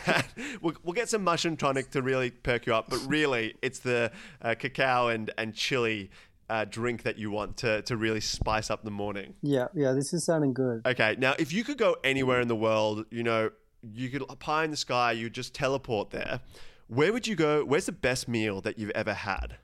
we'll, 0.62 0.74
we'll, 0.82 0.94
get 0.94 1.08
some 1.08 1.22
mushroom 1.24 1.56
tonic 1.56 1.90
to 1.90 2.00
really 2.00 2.30
perk 2.30 2.66
you 2.66 2.74
up, 2.74 2.88
but 2.88 3.00
really, 3.06 3.54
it's 3.60 3.80
the 3.80 4.10
uh, 4.40 4.54
cacao 4.54 5.08
and 5.08 5.30
and 5.36 5.54
chili 5.54 6.10
uh, 6.48 6.64
drink 6.64 7.02
that 7.02 7.18
you 7.18 7.30
want 7.30 7.56
to 7.58 7.82
to 7.82 7.96
really 7.96 8.20
spice 8.20 8.70
up 8.70 8.84
the 8.84 8.90
morning. 8.90 9.34
Yeah, 9.42 9.68
yeah, 9.74 9.92
this 9.92 10.12
is 10.12 10.24
sounding 10.24 10.52
good. 10.54 10.86
Okay, 10.86 11.16
now 11.18 11.34
if 11.38 11.52
you 11.52 11.64
could 11.64 11.78
go 11.78 11.96
anywhere 12.04 12.40
in 12.40 12.48
the 12.48 12.56
world, 12.56 13.04
you 13.10 13.22
know, 13.22 13.50
you 13.82 14.08
could 14.08 14.22
pie 14.38 14.64
in 14.64 14.70
the 14.70 14.76
sky, 14.76 15.12
you 15.12 15.30
just 15.30 15.54
teleport 15.54 16.10
there. 16.10 16.40
Where 16.88 17.12
would 17.12 17.26
you 17.26 17.34
go? 17.36 17.64
Where's 17.64 17.86
the 17.86 17.92
best 17.92 18.28
meal 18.28 18.60
that 18.60 18.78
you've 18.78 18.90
ever 18.90 19.12
had? 19.14 19.56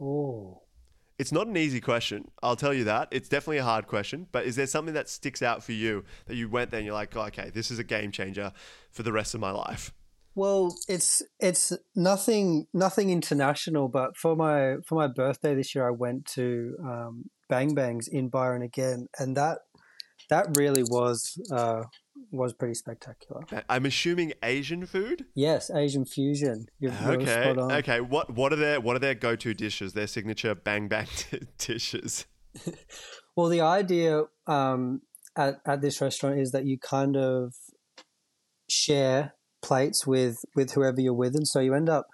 Oh, 0.00 0.62
It's 1.18 1.30
not 1.32 1.46
an 1.46 1.56
easy 1.56 1.80
question. 1.80 2.30
I'll 2.42 2.56
tell 2.56 2.74
you 2.74 2.84
that. 2.84 3.08
It's 3.10 3.28
definitely 3.28 3.58
a 3.58 3.64
hard 3.64 3.86
question. 3.86 4.26
But 4.32 4.46
is 4.46 4.56
there 4.56 4.66
something 4.66 4.94
that 4.94 5.08
sticks 5.08 5.42
out 5.42 5.62
for 5.62 5.72
you 5.72 6.04
that 6.26 6.34
you 6.36 6.48
went 6.48 6.70
there 6.70 6.78
and 6.78 6.86
you're 6.86 6.94
like, 6.94 7.16
oh, 7.16 7.22
okay, 7.26 7.50
this 7.50 7.70
is 7.70 7.78
a 7.78 7.84
game 7.84 8.10
changer 8.10 8.52
for 8.90 9.02
the 9.02 9.12
rest 9.12 9.34
of 9.34 9.40
my 9.40 9.50
life? 9.50 9.92
Well, 10.34 10.74
it's 10.88 11.22
it's 11.40 11.72
nothing 11.94 12.66
nothing 12.72 13.10
international, 13.10 13.88
but 13.88 14.16
for 14.16 14.36
my 14.36 14.76
for 14.86 14.94
my 14.94 15.06
birthday 15.06 15.54
this 15.54 15.74
year, 15.74 15.86
I 15.86 15.90
went 15.90 16.26
to 16.34 16.76
um, 16.84 17.24
Bang 17.48 17.74
Bangs 17.74 18.08
in 18.08 18.28
Byron 18.28 18.62
again, 18.62 19.08
and 19.18 19.36
that 19.36 19.58
that 20.30 20.46
really 20.56 20.82
was 20.82 21.38
uh, 21.52 21.82
was 22.30 22.52
pretty 22.54 22.74
spectacular. 22.74 23.42
I'm 23.68 23.84
assuming 23.86 24.32
Asian 24.42 24.86
food. 24.86 25.26
Yes, 25.34 25.70
Asian 25.70 26.04
fusion. 26.04 26.66
You're, 26.78 26.92
Okay. 26.92 27.42
spot 27.42 27.58
on. 27.58 27.72
Okay. 27.72 28.00
What 28.00 28.34
what 28.34 28.52
are 28.52 28.56
their 28.56 28.80
what 28.80 28.96
are 28.96 29.00
their 29.00 29.14
go 29.14 29.36
to 29.36 29.54
dishes? 29.54 29.92
Their 29.92 30.06
signature 30.06 30.54
bang 30.54 30.88
bang 30.88 31.06
dishes. 31.58 32.26
Well, 33.34 33.48
the 33.48 33.62
idea 33.62 34.24
um, 34.46 35.00
at 35.38 35.54
at 35.66 35.80
this 35.80 36.02
restaurant 36.02 36.38
is 36.38 36.52
that 36.52 36.66
you 36.66 36.78
kind 36.78 37.16
of 37.16 37.54
share 38.68 39.32
plates 39.62 40.06
with 40.06 40.44
with 40.54 40.72
whoever 40.72 41.00
you're 41.00 41.14
with, 41.14 41.34
and 41.34 41.46
so 41.46 41.60
you 41.60 41.74
end 41.74 41.88
up 41.88 42.06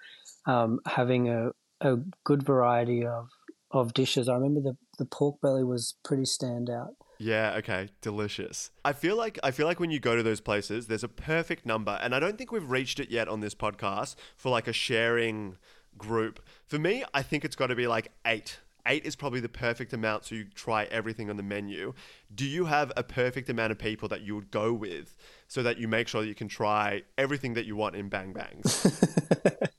um, 0.46 0.80
having 0.86 1.28
a 1.28 1.50
a 1.80 1.96
good 2.24 2.42
variety 2.42 3.04
of 3.04 3.28
of 3.70 3.94
dishes. 3.94 4.28
I 4.28 4.34
remember 4.34 4.60
the 4.60 4.76
the 4.98 5.04
pork 5.04 5.40
belly 5.40 5.64
was 5.64 5.94
pretty 6.04 6.24
standout. 6.24 6.90
Yeah, 7.18 7.54
okay, 7.58 7.88
delicious. 8.00 8.70
I 8.84 8.92
feel 8.92 9.16
like 9.16 9.38
I 9.42 9.50
feel 9.50 9.66
like 9.66 9.80
when 9.80 9.90
you 9.90 9.98
go 9.98 10.14
to 10.14 10.22
those 10.22 10.40
places, 10.40 10.86
there's 10.86 11.04
a 11.04 11.08
perfect 11.08 11.66
number, 11.66 11.98
and 12.00 12.14
I 12.14 12.20
don't 12.20 12.38
think 12.38 12.52
we've 12.52 12.70
reached 12.70 13.00
it 13.00 13.10
yet 13.10 13.28
on 13.28 13.40
this 13.40 13.54
podcast 13.54 14.14
for 14.36 14.50
like 14.50 14.68
a 14.68 14.72
sharing 14.72 15.56
group. 15.96 16.40
For 16.66 16.78
me, 16.78 17.04
I 17.12 17.22
think 17.22 17.44
it's 17.44 17.56
got 17.56 17.68
to 17.68 17.74
be 17.74 17.86
like 17.86 18.12
eight. 18.24 18.60
Eight 18.88 19.04
is 19.04 19.14
probably 19.14 19.40
the 19.40 19.48
perfect 19.48 19.92
amount, 19.92 20.24
so 20.24 20.34
you 20.34 20.46
try 20.54 20.84
everything 20.84 21.30
on 21.30 21.36
the 21.36 21.42
menu. 21.42 21.92
Do 22.34 22.46
you 22.46 22.64
have 22.64 22.90
a 22.96 23.02
perfect 23.02 23.48
amount 23.48 23.70
of 23.70 23.78
people 23.78 24.08
that 24.08 24.22
you 24.22 24.34
would 24.34 24.50
go 24.50 24.72
with, 24.72 25.14
so 25.46 25.62
that 25.62 25.78
you 25.78 25.86
make 25.86 26.08
sure 26.08 26.22
that 26.22 26.28
you 26.28 26.34
can 26.34 26.48
try 26.48 27.02
everything 27.16 27.54
that 27.54 27.66
you 27.66 27.76
want 27.76 27.94
in 27.96 28.08
Bang 28.08 28.32
Bangs? 28.32 28.86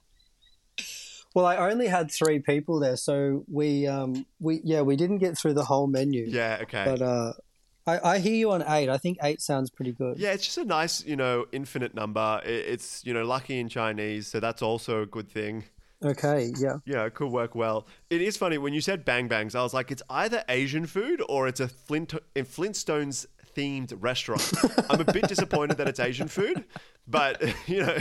Well, 1.36 1.46
I 1.46 1.58
only 1.58 1.88
had 1.88 2.12
three 2.12 2.40
people 2.40 2.80
there, 2.80 2.98
so 2.98 3.46
we 3.48 3.86
um 3.86 4.26
we 4.40 4.62
yeah 4.64 4.82
we 4.82 4.96
didn't 4.96 5.20
get 5.20 5.38
through 5.38 5.54
the 5.54 5.64
whole 5.64 5.88
menu. 5.88 6.26
yeah, 6.28 6.58
okay. 6.64 6.84
But 6.86 7.02
uh, 7.02 7.34
I 7.86 8.16
I 8.16 8.20
hear 8.20 8.34
you 8.34 8.52
on 8.52 8.64
eight. 8.68 8.90
I 8.90 8.98
think 8.98 9.20
eight 9.22 9.42
sounds 9.42 9.70
pretty 9.70 9.92
good. 9.92 10.18
Yeah, 10.18 10.32
it's 10.32 10.46
just 10.46 10.58
a 10.58 10.66
nice, 10.66 11.06
you 11.06 11.16
know, 11.16 11.46
infinite 11.52 11.94
number. 11.94 12.42
It's, 12.44 13.06
you 13.06 13.14
know, 13.14 13.24
lucky 13.24 13.60
in 13.60 13.70
Chinese, 13.70 14.28
so 14.28 14.40
that's 14.40 14.62
also 14.62 15.04
a 15.04 15.06
good 15.06 15.30
thing. 15.30 15.66
Okay. 16.04 16.52
Yeah. 16.58 16.78
Yeah, 16.86 17.06
it 17.06 17.14
could 17.14 17.32
work 17.32 17.56
well. 17.56 17.88
It 18.10 18.22
is 18.22 18.38
funny 18.38 18.58
when 18.58 18.74
you 18.74 18.82
said 18.82 19.04
bang 19.04 19.28
bangs, 19.28 19.56
I 19.56 19.62
was 19.64 19.74
like, 19.74 19.92
it's 19.92 20.04
either 20.10 20.44
Asian 20.48 20.86
food 20.86 21.22
or 21.28 21.48
it's 21.48 21.60
a 21.60 21.68
Flint 21.68 22.14
in 22.36 22.46
Flintstones 22.46 23.26
themed 23.56 23.94
restaurant. 24.00 24.52
I'm 24.90 25.02
a 25.02 25.12
bit 25.12 25.28
disappointed 25.28 25.78
that 25.78 25.88
it's 25.88 26.00
Asian 26.00 26.28
food, 26.28 26.64
but 27.08 27.42
you 27.68 27.82
know, 27.82 27.98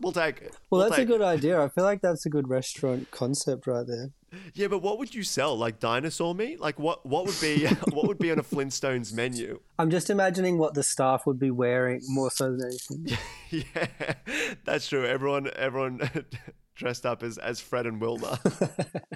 we'll 0.00 0.12
take 0.12 0.40
it. 0.40 0.56
Well, 0.70 0.80
We'll 0.80 0.88
that's 0.88 1.02
a 1.02 1.04
good 1.04 1.22
idea. 1.22 1.62
I 1.62 1.68
feel 1.68 1.84
like 1.84 2.00
that's 2.00 2.24
a 2.24 2.30
good 2.30 2.48
restaurant 2.48 3.10
concept 3.10 3.66
right 3.66 3.86
there. 3.86 4.10
Yeah, 4.54 4.68
but 4.68 4.80
what 4.80 4.98
would 4.98 5.12
you 5.14 5.24
sell? 5.24 5.56
Like 5.56 5.80
dinosaur 5.80 6.34
meat? 6.34 6.60
Like 6.60 6.78
what? 6.78 7.04
What 7.04 7.26
would 7.26 7.40
be 7.40 7.66
what 7.90 8.06
would 8.06 8.18
be 8.18 8.30
on 8.30 8.38
a 8.38 8.44
Flintstones 8.44 9.12
menu? 9.12 9.60
I'm 9.78 9.90
just 9.90 10.08
imagining 10.08 10.56
what 10.56 10.74
the 10.74 10.84
staff 10.84 11.26
would 11.26 11.38
be 11.38 11.50
wearing 11.50 12.00
more 12.06 12.30
so 12.30 12.56
than 12.56 12.66
anything. 12.66 13.18
Yeah, 13.50 14.14
that's 14.64 14.88
true. 14.88 15.04
Everyone, 15.04 15.50
everyone 15.56 16.08
dressed 16.80 17.06
up 17.06 17.22
as 17.22 17.38
as 17.38 17.60
Fred 17.60 17.86
and 17.86 18.00
Wilma. 18.00 18.40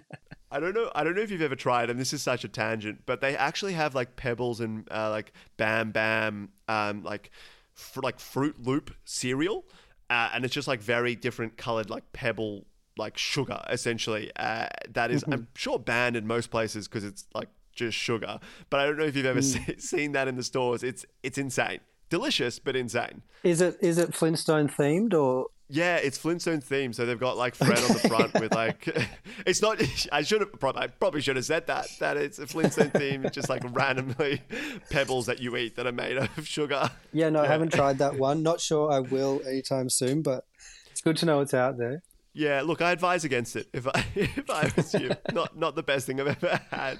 I 0.50 0.60
don't 0.60 0.74
know. 0.74 0.92
I 0.94 1.02
don't 1.02 1.16
know 1.16 1.22
if 1.22 1.32
you've 1.32 1.42
ever 1.42 1.56
tried, 1.56 1.90
and 1.90 1.98
this 1.98 2.12
is 2.12 2.22
such 2.22 2.44
a 2.44 2.48
tangent, 2.48 3.02
but 3.06 3.20
they 3.20 3.36
actually 3.36 3.72
have 3.72 3.96
like 3.96 4.14
pebbles 4.14 4.60
and 4.60 4.86
uh, 4.92 5.10
like 5.10 5.32
Bam 5.56 5.90
Bam, 5.90 6.50
um, 6.68 7.02
like 7.02 7.32
fr- 7.72 8.02
like 8.02 8.20
Fruit 8.20 8.54
Loop 8.62 8.94
cereal, 9.04 9.64
uh, 10.10 10.30
and 10.32 10.44
it's 10.44 10.54
just 10.54 10.68
like 10.68 10.80
very 10.80 11.16
different 11.16 11.56
colored 11.56 11.90
like 11.90 12.04
pebble 12.12 12.66
like 12.96 13.18
sugar 13.18 13.60
essentially. 13.68 14.30
Uh, 14.36 14.68
that 14.90 15.10
is, 15.10 15.24
I'm 15.26 15.48
sure 15.56 15.78
banned 15.78 16.14
in 16.14 16.24
most 16.26 16.52
places 16.52 16.86
because 16.86 17.02
it's 17.02 17.24
like 17.34 17.48
just 17.72 17.98
sugar. 17.98 18.38
But 18.70 18.78
I 18.78 18.86
don't 18.86 18.96
know 18.96 19.04
if 19.04 19.16
you've 19.16 19.26
ever 19.26 19.42
se- 19.42 19.78
seen 19.78 20.12
that 20.12 20.28
in 20.28 20.36
the 20.36 20.44
stores. 20.44 20.84
It's 20.84 21.04
it's 21.24 21.38
insane, 21.38 21.80
delicious 22.10 22.60
but 22.60 22.76
insane. 22.76 23.22
Is 23.42 23.60
it 23.60 23.76
is 23.80 23.98
it 23.98 24.14
Flintstone 24.14 24.68
themed 24.68 25.14
or 25.14 25.46
Yeah, 25.68 25.96
it's 25.96 26.18
Flintstone 26.18 26.60
themed, 26.60 26.94
so 26.94 27.06
they've 27.06 27.18
got 27.18 27.36
like 27.38 27.54
Fred 27.54 27.78
on 27.78 27.88
the 27.88 28.08
front 28.08 28.34
with 28.34 28.54
like. 28.54 28.86
It's 29.46 29.60
not. 29.60 29.82
I 30.12 30.22
should 30.22 30.40
have. 30.40 30.52
Probably, 30.58 30.82
I 30.82 30.86
probably 30.86 31.20
should 31.20 31.36
have 31.36 31.44
said 31.44 31.66
that. 31.66 31.86
That 32.00 32.16
it's 32.16 32.38
a 32.38 32.46
Flintstone 32.46 32.90
theme. 32.90 33.26
Just 33.30 33.48
like 33.50 33.62
randomly 33.74 34.40
pebbles 34.90 35.26
that 35.26 35.40
you 35.40 35.56
eat 35.56 35.76
that 35.76 35.86
are 35.86 35.92
made 35.92 36.16
of 36.16 36.46
sugar. 36.46 36.90
yeah? 37.12 37.28
No, 37.30 37.42
I 37.42 37.46
haven't 37.46 37.72
tried 37.72 37.98
that 37.98 38.14
one. 38.18 38.42
Not 38.42 38.60
sure 38.60 38.90
I 38.90 39.00
will 39.00 39.42
anytime 39.46 39.90
soon, 39.90 40.22
but 40.22 40.44
it's 40.90 41.00
good 41.02 41.16
to 41.18 41.26
know 41.26 41.40
it's 41.40 41.52
out 41.52 41.76
there. 41.76 42.02
Yeah, 42.32 42.62
look, 42.62 42.80
I 42.80 42.92
advise 42.92 43.24
against 43.24 43.54
it. 43.56 43.68
If 43.72 43.86
I 43.86 44.04
if 44.14 44.48
I 44.50 44.70
was 44.76 44.94
you, 44.94 45.10
not 45.32 45.58
not 45.58 45.74
the 45.74 45.82
best 45.82 46.06
thing 46.06 46.20
I've 46.20 46.28
ever 46.42 46.60
had. 46.70 46.98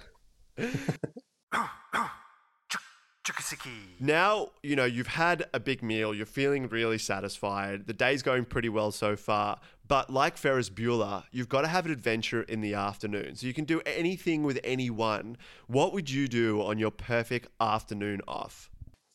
Chukasiki. 3.25 3.71
Now, 4.01 4.51
you 4.63 4.77
know, 4.77 4.85
you've 4.85 5.07
had 5.09 5.45
a 5.55 5.61
big 5.61 5.83
meal, 5.83 6.15
you're 6.15 6.27
feeling 6.27 6.69
really 6.69 6.99
satisfied, 6.99 7.87
the 7.87 7.93
day's 7.95 8.23
going 8.23 8.45
pretty 8.45 8.69
well 8.69 8.91
so 8.93 9.17
far, 9.17 9.59
but 9.89 10.11
like 10.11 10.37
Ferris 10.37 10.71
Bueller, 10.71 11.25
you've 11.33 11.49
got 11.49 11.63
to 11.63 11.69
have 11.69 11.87
an 11.87 11.93
adventure 11.93 12.43
in 12.43 12.61
the 12.61 12.75
afternoon. 12.75 13.37
So 13.37 13.47
you 13.47 13.55
can 13.55 13.65
do 13.65 13.81
anything 13.87 14.43
with 14.43 14.61
anyone. 14.63 15.37
What 15.67 15.93
would 15.93 16.11
you 16.11 16.29
do 16.29 16.63
on 16.63 16.79
your 16.79 16.91
perfect 16.91 17.49
afternoon 17.61 18.21
off? 18.29 18.71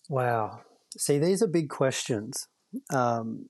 Wow. 0.10 0.62
See, 0.98 1.19
these 1.19 1.43
are 1.43 1.48
big 1.48 1.69
questions, 1.69 2.48
um, 2.91 3.45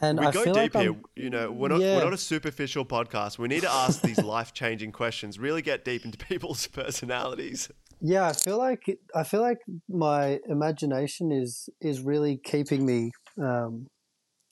and 0.00 0.20
We 0.20 0.26
I 0.26 0.30
go 0.30 0.44
feel 0.44 0.54
deep 0.54 0.74
like 0.74 0.82
here. 0.82 0.92
I'm, 0.92 1.02
You 1.16 1.30
know, 1.30 1.50
we're 1.50 1.68
not, 1.68 1.80
Yeah. 1.80 1.96
we're 1.96 2.04
not 2.04 2.12
a 2.12 2.18
superficial 2.18 2.84
podcast. 2.84 3.38
We 3.38 3.48
need 3.48 3.62
to 3.62 3.70
ask 3.72 4.02
these 4.02 4.18
life 4.22 4.52
changing 4.52 4.92
questions, 4.92 5.38
really 5.38 5.62
get 5.62 5.84
deep 5.84 6.04
into 6.04 6.18
people's 6.18 6.66
personalities. 6.80 7.70
Yeah, 8.00 8.26
I 8.26 8.32
feel 8.32 8.58
like 8.58 8.98
I 9.14 9.24
feel 9.24 9.40
like 9.40 9.58
my 9.88 10.40
imagination 10.48 11.32
is 11.32 11.68
is 11.80 12.00
really 12.00 12.36
keeping 12.36 12.84
me 12.84 13.12
um, 13.40 13.86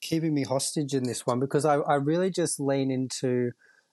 keeping 0.01 0.33
me 0.33 0.43
hostage 0.43 0.93
in 0.93 1.03
this 1.03 1.25
one 1.25 1.39
because 1.39 1.65
I, 1.65 1.75
I 1.75 1.95
really 1.95 2.29
just 2.29 2.59
lean 2.59 2.91
into 2.91 3.51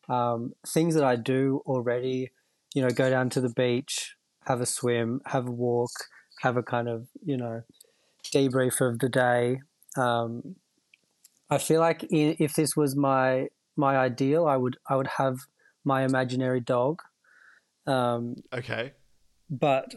um, 0.08 0.52
things 0.66 0.94
that 0.94 1.04
I 1.04 1.16
do 1.16 1.62
already. 1.66 2.30
You 2.74 2.82
know, 2.82 2.90
go 2.90 3.10
down 3.10 3.30
to 3.30 3.40
the 3.40 3.50
beach, 3.50 4.14
have 4.46 4.60
a 4.60 4.66
swim, 4.66 5.20
have 5.26 5.48
a 5.48 5.52
walk, 5.52 5.90
have 6.40 6.56
a 6.56 6.62
kind 6.62 6.88
of 6.88 7.08
you 7.24 7.36
know 7.36 7.62
debrief 8.32 8.80
of 8.80 8.98
the 8.98 9.08
day. 9.08 9.60
Um, 9.96 10.56
I 11.50 11.58
feel 11.58 11.80
like 11.80 12.06
if 12.10 12.54
this 12.54 12.76
was 12.76 12.96
my 12.96 13.48
my 13.76 13.96
ideal, 13.96 14.46
I 14.46 14.56
would 14.56 14.76
I 14.88 14.96
would 14.96 15.08
have 15.18 15.38
my 15.84 16.04
imaginary 16.04 16.60
dog. 16.60 17.00
Um, 17.86 18.36
Okay. 18.52 18.92
But 19.50 19.94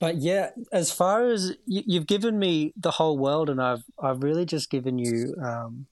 but 0.00 0.16
yeah 0.16 0.50
as 0.72 0.92
far 0.92 1.28
as 1.28 1.52
you, 1.64 1.82
you've 1.86 2.06
given 2.06 2.38
me 2.38 2.72
the 2.76 2.90
whole 2.90 3.16
world 3.16 3.48
and 3.48 3.62
i've 3.62 3.84
i've 4.02 4.22
really 4.22 4.44
just 4.44 4.70
given 4.70 4.98
you 4.98 5.34
um 5.42 5.86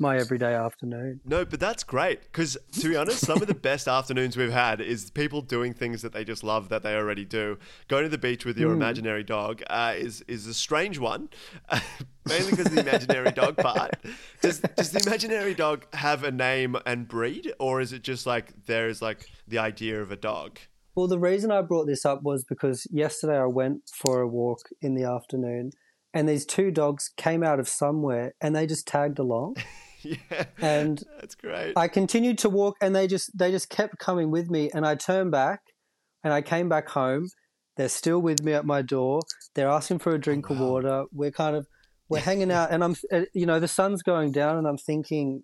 my 0.00 0.16
everyday 0.16 0.54
afternoon 0.54 1.20
No, 1.24 1.44
but 1.44 1.60
that's 1.60 1.84
great 1.84 2.22
because 2.22 2.58
to 2.80 2.88
be 2.88 2.96
honest, 2.96 3.24
some 3.24 3.40
of 3.40 3.46
the 3.46 3.54
best 3.54 3.86
afternoons 3.86 4.36
we've 4.36 4.50
had 4.50 4.80
is 4.80 5.10
people 5.10 5.40
doing 5.40 5.72
things 5.72 6.02
that 6.02 6.12
they 6.12 6.24
just 6.24 6.42
love 6.42 6.68
that 6.70 6.82
they 6.82 6.96
already 6.96 7.24
do. 7.24 7.58
Going 7.88 8.02
to 8.02 8.08
the 8.08 8.18
beach 8.18 8.44
with 8.44 8.58
your 8.58 8.72
imaginary 8.72 9.22
dog 9.22 9.62
uh, 9.68 9.94
is 9.96 10.22
is 10.26 10.46
a 10.46 10.54
strange 10.54 10.98
one, 10.98 11.28
mainly 12.26 12.50
because 12.50 12.66
the 12.72 12.80
imaginary 12.80 13.30
dog 13.30 13.56
part. 13.56 13.94
Does 14.40 14.60
does 14.60 14.90
the 14.90 15.00
imaginary 15.06 15.54
dog 15.54 15.86
have 15.94 16.24
a 16.24 16.32
name 16.32 16.76
and 16.86 17.06
breed, 17.06 17.52
or 17.58 17.80
is 17.80 17.92
it 17.92 18.02
just 18.02 18.26
like 18.26 18.52
there 18.66 18.88
is 18.88 19.00
like 19.00 19.26
the 19.46 19.58
idea 19.58 20.00
of 20.02 20.10
a 20.10 20.16
dog? 20.16 20.58
Well 20.94 21.08
the 21.08 21.18
reason 21.18 21.50
i 21.50 21.60
brought 21.60 21.86
this 21.86 22.04
up 22.04 22.22
was 22.22 22.44
because 22.44 22.86
yesterday 22.90 23.38
i 23.38 23.46
went 23.46 23.80
for 23.92 24.20
a 24.20 24.28
walk 24.28 24.60
in 24.80 24.94
the 24.94 25.04
afternoon 25.04 25.70
and 26.12 26.28
these 26.28 26.46
two 26.46 26.70
dogs 26.70 27.10
came 27.16 27.42
out 27.42 27.58
of 27.58 27.68
somewhere 27.68 28.34
and 28.40 28.54
they 28.54 28.66
just 28.66 28.86
tagged 28.86 29.18
along 29.18 29.56
yeah, 30.04 30.44
and 30.60 31.02
that's 31.18 31.34
great. 31.34 31.72
I 31.76 31.88
continued 31.88 32.38
to 32.38 32.50
walk 32.50 32.76
and 32.80 32.94
they 32.94 33.06
just 33.06 33.36
they 33.36 33.50
just 33.50 33.70
kept 33.70 33.98
coming 33.98 34.30
with 34.30 34.50
me 34.50 34.70
and 34.72 34.86
I 34.86 34.94
turned 34.94 35.30
back 35.30 35.60
and 36.22 36.32
I 36.32 36.42
came 36.42 36.68
back 36.68 36.88
home. 36.90 37.28
They're 37.76 37.88
still 37.88 38.20
with 38.20 38.42
me 38.42 38.52
at 38.52 38.64
my 38.64 38.82
door. 38.82 39.22
They're 39.54 39.68
asking 39.68 39.98
for 40.00 40.14
a 40.14 40.20
drink 40.20 40.50
of 40.50 40.60
water. 40.60 41.04
We're 41.12 41.32
kind 41.32 41.56
of 41.56 41.66
we're 42.08 42.20
hanging 42.20 42.52
out 42.52 42.70
and 42.70 42.84
I'm 42.84 42.96
uh, 43.10 43.22
you 43.32 43.46
know 43.46 43.58
the 43.58 43.68
sun's 43.68 44.02
going 44.02 44.32
down 44.32 44.58
and 44.58 44.66
I'm 44.66 44.78
thinking 44.78 45.42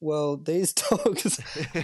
well, 0.00 0.36
these 0.36 0.72
dogs 0.90 1.40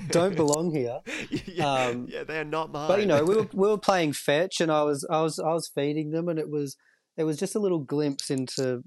don't 0.09 0.37
belong 0.43 0.75
here. 0.75 1.01
yeah, 1.31 1.71
Um, 1.71 2.07
yeah, 2.09 2.25
they 2.25 2.39
are 2.39 2.45
not 2.45 2.73
mine. 2.73 2.89
But 2.89 3.01
you 3.01 3.07
know, 3.07 3.25
we 3.25 3.37
were 3.37 3.49
we 3.53 3.69
were 3.69 3.79
playing 3.91 4.15
fetch, 4.15 4.61
and 4.61 4.73
I 4.73 4.83
was 4.83 5.07
I 5.11 5.21
was 5.23 5.39
I 5.39 5.53
was 5.53 5.71
feeding 5.75 6.11
them, 6.11 6.29
and 6.29 6.39
it 6.39 6.51
was 6.51 6.77
it 7.17 7.25
was 7.25 7.39
just 7.39 7.55
a 7.55 7.59
little 7.59 7.81
glimpse 7.81 8.31
into 8.31 8.83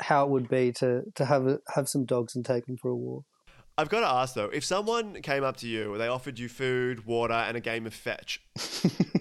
how 0.00 0.24
it 0.24 0.30
would 0.30 0.48
be 0.48 0.72
to 0.72 1.02
to 1.14 1.24
have 1.24 1.46
a, 1.46 1.58
have 1.74 1.88
some 1.88 2.04
dogs 2.04 2.36
and 2.36 2.44
take 2.44 2.66
them 2.66 2.76
for 2.76 2.90
a 2.90 2.96
walk. 2.96 3.24
I've 3.76 3.88
got 3.88 4.00
to 4.00 4.08
ask 4.08 4.34
though, 4.34 4.50
if 4.52 4.64
someone 4.64 5.22
came 5.22 5.44
up 5.44 5.56
to 5.58 5.68
you, 5.68 5.96
they 5.98 6.08
offered 6.08 6.36
you 6.36 6.48
food, 6.48 7.06
water, 7.06 7.34
and 7.34 7.56
a 7.56 7.60
game 7.60 7.86
of 7.86 7.94
fetch, 7.94 8.42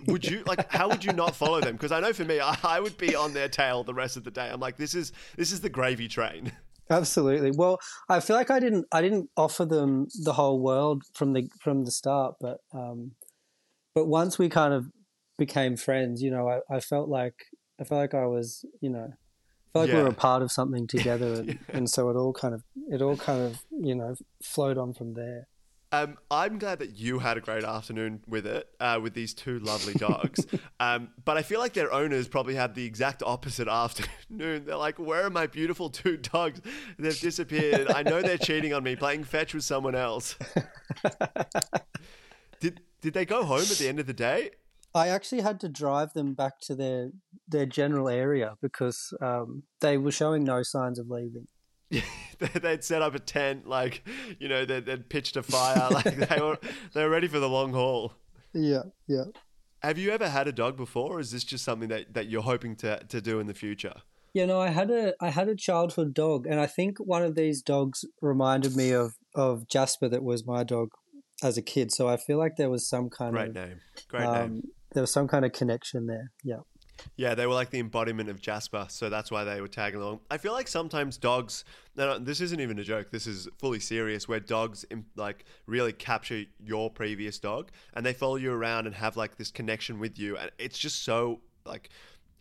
would 0.07 0.25
you 0.25 0.43
like? 0.47 0.71
How 0.71 0.89
would 0.89 1.05
you 1.05 1.13
not 1.13 1.35
follow 1.35 1.61
them? 1.61 1.73
Because 1.73 1.91
I 1.91 1.99
know 1.99 2.11
for 2.11 2.25
me, 2.25 2.39
I, 2.39 2.57
I 2.63 2.79
would 2.79 2.97
be 2.97 3.15
on 3.15 3.33
their 3.33 3.49
tail 3.49 3.83
the 3.83 3.93
rest 3.93 4.17
of 4.17 4.23
the 4.23 4.31
day. 4.31 4.49
I'm 4.51 4.59
like, 4.59 4.75
this 4.75 4.95
is 4.95 5.11
this 5.35 5.51
is 5.51 5.61
the 5.61 5.69
gravy 5.69 6.07
train. 6.07 6.51
Absolutely. 6.89 7.51
Well, 7.51 7.79
I 8.09 8.19
feel 8.19 8.35
like 8.35 8.49
I 8.51 8.59
didn't 8.59 8.85
I 8.91 9.01
didn't 9.01 9.29
offer 9.35 9.65
them 9.65 10.07
the 10.23 10.33
whole 10.33 10.61
world 10.61 11.03
from 11.13 11.33
the 11.33 11.49
from 11.61 11.83
the 11.85 11.91
start, 11.91 12.35
but 12.39 12.59
um, 12.73 13.11
but 13.93 14.05
once 14.05 14.39
we 14.39 14.49
kind 14.49 14.73
of 14.73 14.87
became 15.37 15.75
friends, 15.75 16.21
you 16.21 16.31
know, 16.31 16.47
I, 16.47 16.75
I 16.75 16.79
felt 16.79 17.09
like 17.09 17.35
I 17.79 17.83
felt 17.83 17.99
like 17.99 18.13
I 18.13 18.25
was, 18.25 18.63
you 18.81 18.89
know, 18.89 19.09
I 19.11 19.69
felt 19.73 19.85
like 19.85 19.91
we 19.91 19.97
Yeah. 19.97 20.03
were 20.03 20.09
a 20.09 20.13
part 20.13 20.41
of 20.41 20.51
something 20.51 20.87
together, 20.87 21.33
and, 21.39 21.49
Yeah. 21.49 21.55
and 21.73 21.89
so 21.89 22.09
it 22.09 22.15
all 22.15 22.33
kind 22.33 22.53
of 22.53 22.63
it 22.89 23.01
all 23.01 23.17
kind 23.17 23.41
of 23.41 23.59
you 23.71 23.95
know 23.95 24.15
flowed 24.43 24.77
on 24.77 24.93
from 24.93 25.13
there. 25.15 25.47
Um, 25.91 26.17
I'm 26.29 26.59
glad 26.59 26.79
that 26.79 26.97
you 26.97 27.19
had 27.19 27.37
a 27.37 27.41
great 27.41 27.63
afternoon 27.63 28.21
with 28.27 28.45
it, 28.45 28.67
uh, 28.79 28.99
with 29.01 29.13
these 29.13 29.33
two 29.33 29.59
lovely 29.59 29.93
dogs. 29.93 30.45
um, 30.81 31.09
but 31.23 31.37
I 31.37 31.43
feel 31.43 31.59
like 31.59 31.73
their 31.73 31.93
owners 31.93 32.27
probably 32.27 32.55
had 32.55 32.75
the 32.75 32.83
exact 32.83 33.23
opposite 33.23 33.67
afternoon. 33.69 34.65
They're 34.65 34.75
like, 34.75 34.99
"Where 34.99 35.25
are 35.25 35.29
my 35.29 35.47
beautiful 35.47 35.89
two 35.89 36.17
dogs? 36.17 36.61
They've 36.99 37.19
disappeared. 37.19 37.89
I 37.89 38.03
know 38.03 38.21
they're 38.21 38.37
cheating 38.37 38.73
on 38.73 38.83
me, 38.83 38.95
playing 38.95 39.23
fetch 39.23 39.53
with 39.53 39.63
someone 39.63 39.95
else." 39.95 40.35
did 42.59 42.81
did 43.01 43.13
they 43.13 43.25
go 43.25 43.43
home 43.43 43.61
at 43.61 43.77
the 43.77 43.87
end 43.87 43.99
of 43.99 44.07
the 44.07 44.13
day? 44.13 44.51
I 44.93 45.09
actually 45.09 45.41
had 45.41 45.59
to 45.61 45.69
drive 45.69 46.13
them 46.13 46.33
back 46.33 46.59
to 46.61 46.75
their 46.75 47.11
their 47.47 47.65
general 47.65 48.09
area 48.09 48.55
because 48.61 49.13
um, 49.21 49.63
they 49.79 49.97
were 49.97 50.11
showing 50.11 50.43
no 50.43 50.63
signs 50.63 50.99
of 50.99 51.09
leaving. 51.09 51.47
they'd 52.61 52.83
set 52.83 53.01
up 53.01 53.15
a 53.15 53.19
tent, 53.19 53.67
like 53.67 54.03
you 54.39 54.47
know, 54.47 54.65
they'd, 54.65 54.85
they'd 54.85 55.09
pitched 55.09 55.37
a 55.37 55.43
fire, 55.43 55.89
like 55.91 56.15
they 56.15 56.41
were 56.41 56.59
they 56.93 57.03
were 57.03 57.09
ready 57.09 57.27
for 57.27 57.39
the 57.39 57.49
long 57.49 57.73
haul. 57.73 58.13
Yeah, 58.53 58.83
yeah. 59.07 59.25
Have 59.81 59.97
you 59.97 60.11
ever 60.11 60.29
had 60.29 60.47
a 60.47 60.51
dog 60.51 60.75
before, 60.75 61.13
or 61.13 61.19
is 61.19 61.31
this 61.31 61.43
just 61.43 61.63
something 61.63 61.89
that, 61.89 62.13
that 62.15 62.27
you're 62.27 62.41
hoping 62.41 62.75
to, 62.77 62.99
to 63.09 63.21
do 63.21 63.39
in 63.39 63.45
the 63.47 63.53
future? 63.53 63.93
You 64.33 64.47
know, 64.47 64.59
I 64.59 64.69
had 64.69 64.91
a 64.91 65.13
I 65.21 65.29
had 65.29 65.47
a 65.47 65.55
childhood 65.55 66.13
dog, 66.13 66.45
and 66.45 66.59
I 66.59 66.65
think 66.65 66.97
one 66.99 67.23
of 67.23 67.35
these 67.35 67.61
dogs 67.61 68.05
reminded 68.21 68.75
me 68.75 68.91
of 68.91 69.15
of 69.35 69.67
Jasper, 69.67 70.09
that 70.09 70.23
was 70.23 70.45
my 70.45 70.63
dog 70.63 70.89
as 71.43 71.57
a 71.57 71.61
kid. 71.61 71.91
So 71.91 72.07
I 72.07 72.17
feel 72.17 72.37
like 72.37 72.55
there 72.57 72.69
was 72.69 72.87
some 72.87 73.09
kind 73.09 73.33
Great 73.33 73.49
of 73.49 73.55
name, 73.55 73.81
great 74.07 74.25
um, 74.25 74.53
name. 74.53 74.63
there 74.93 75.01
was 75.01 75.11
some 75.11 75.27
kind 75.27 75.45
of 75.45 75.53
connection 75.53 76.07
there. 76.07 76.31
Yeah, 76.43 76.61
Yeah, 77.15 77.35
they 77.35 77.45
were 77.45 77.53
like 77.53 77.69
the 77.69 77.79
embodiment 77.79 78.29
of 78.29 78.41
Jasper, 78.41 78.85
so 78.89 79.09
that's 79.09 79.31
why 79.31 79.43
they 79.43 79.61
were 79.61 79.67
tagging 79.67 80.01
along. 80.01 80.19
I 80.29 80.37
feel 80.37 80.53
like 80.53 80.67
sometimes 80.67 81.17
dogs. 81.17 81.63
No, 81.95 82.19
this 82.19 82.41
isn't 82.41 82.59
even 82.59 82.79
a 82.79 82.83
joke. 82.83 83.11
This 83.11 83.27
is 83.27 83.47
fully 83.57 83.79
serious. 83.79 84.27
Where 84.27 84.39
dogs 84.39 84.85
like 85.15 85.45
really 85.65 85.93
capture 85.93 86.43
your 86.63 86.89
previous 86.89 87.39
dog, 87.39 87.71
and 87.93 88.05
they 88.05 88.13
follow 88.13 88.35
you 88.35 88.51
around 88.51 88.87
and 88.87 88.95
have 88.95 89.17
like 89.17 89.37
this 89.37 89.51
connection 89.51 89.99
with 89.99 90.17
you, 90.19 90.37
and 90.37 90.51
it's 90.57 90.77
just 90.77 91.03
so 91.03 91.41
like 91.65 91.89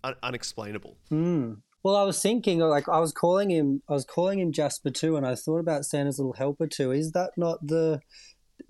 un- 0.04 0.16
unexplainable. 0.22 0.96
Mm. 1.10 1.58
Well, 1.82 1.94
I 1.94 2.02
was 2.02 2.20
thinking, 2.20 2.58
like, 2.58 2.88
I 2.88 2.98
was 2.98 3.12
calling 3.12 3.48
him, 3.48 3.80
I 3.88 3.92
was 3.92 4.04
calling 4.04 4.40
him 4.40 4.50
Jasper 4.50 4.90
too, 4.90 5.16
and 5.16 5.24
I 5.24 5.36
thought 5.36 5.60
about 5.60 5.84
Santa's 5.84 6.18
little 6.18 6.32
helper 6.32 6.66
too. 6.66 6.90
Is 6.90 7.12
that 7.12 7.30
not 7.36 7.64
the? 7.64 8.00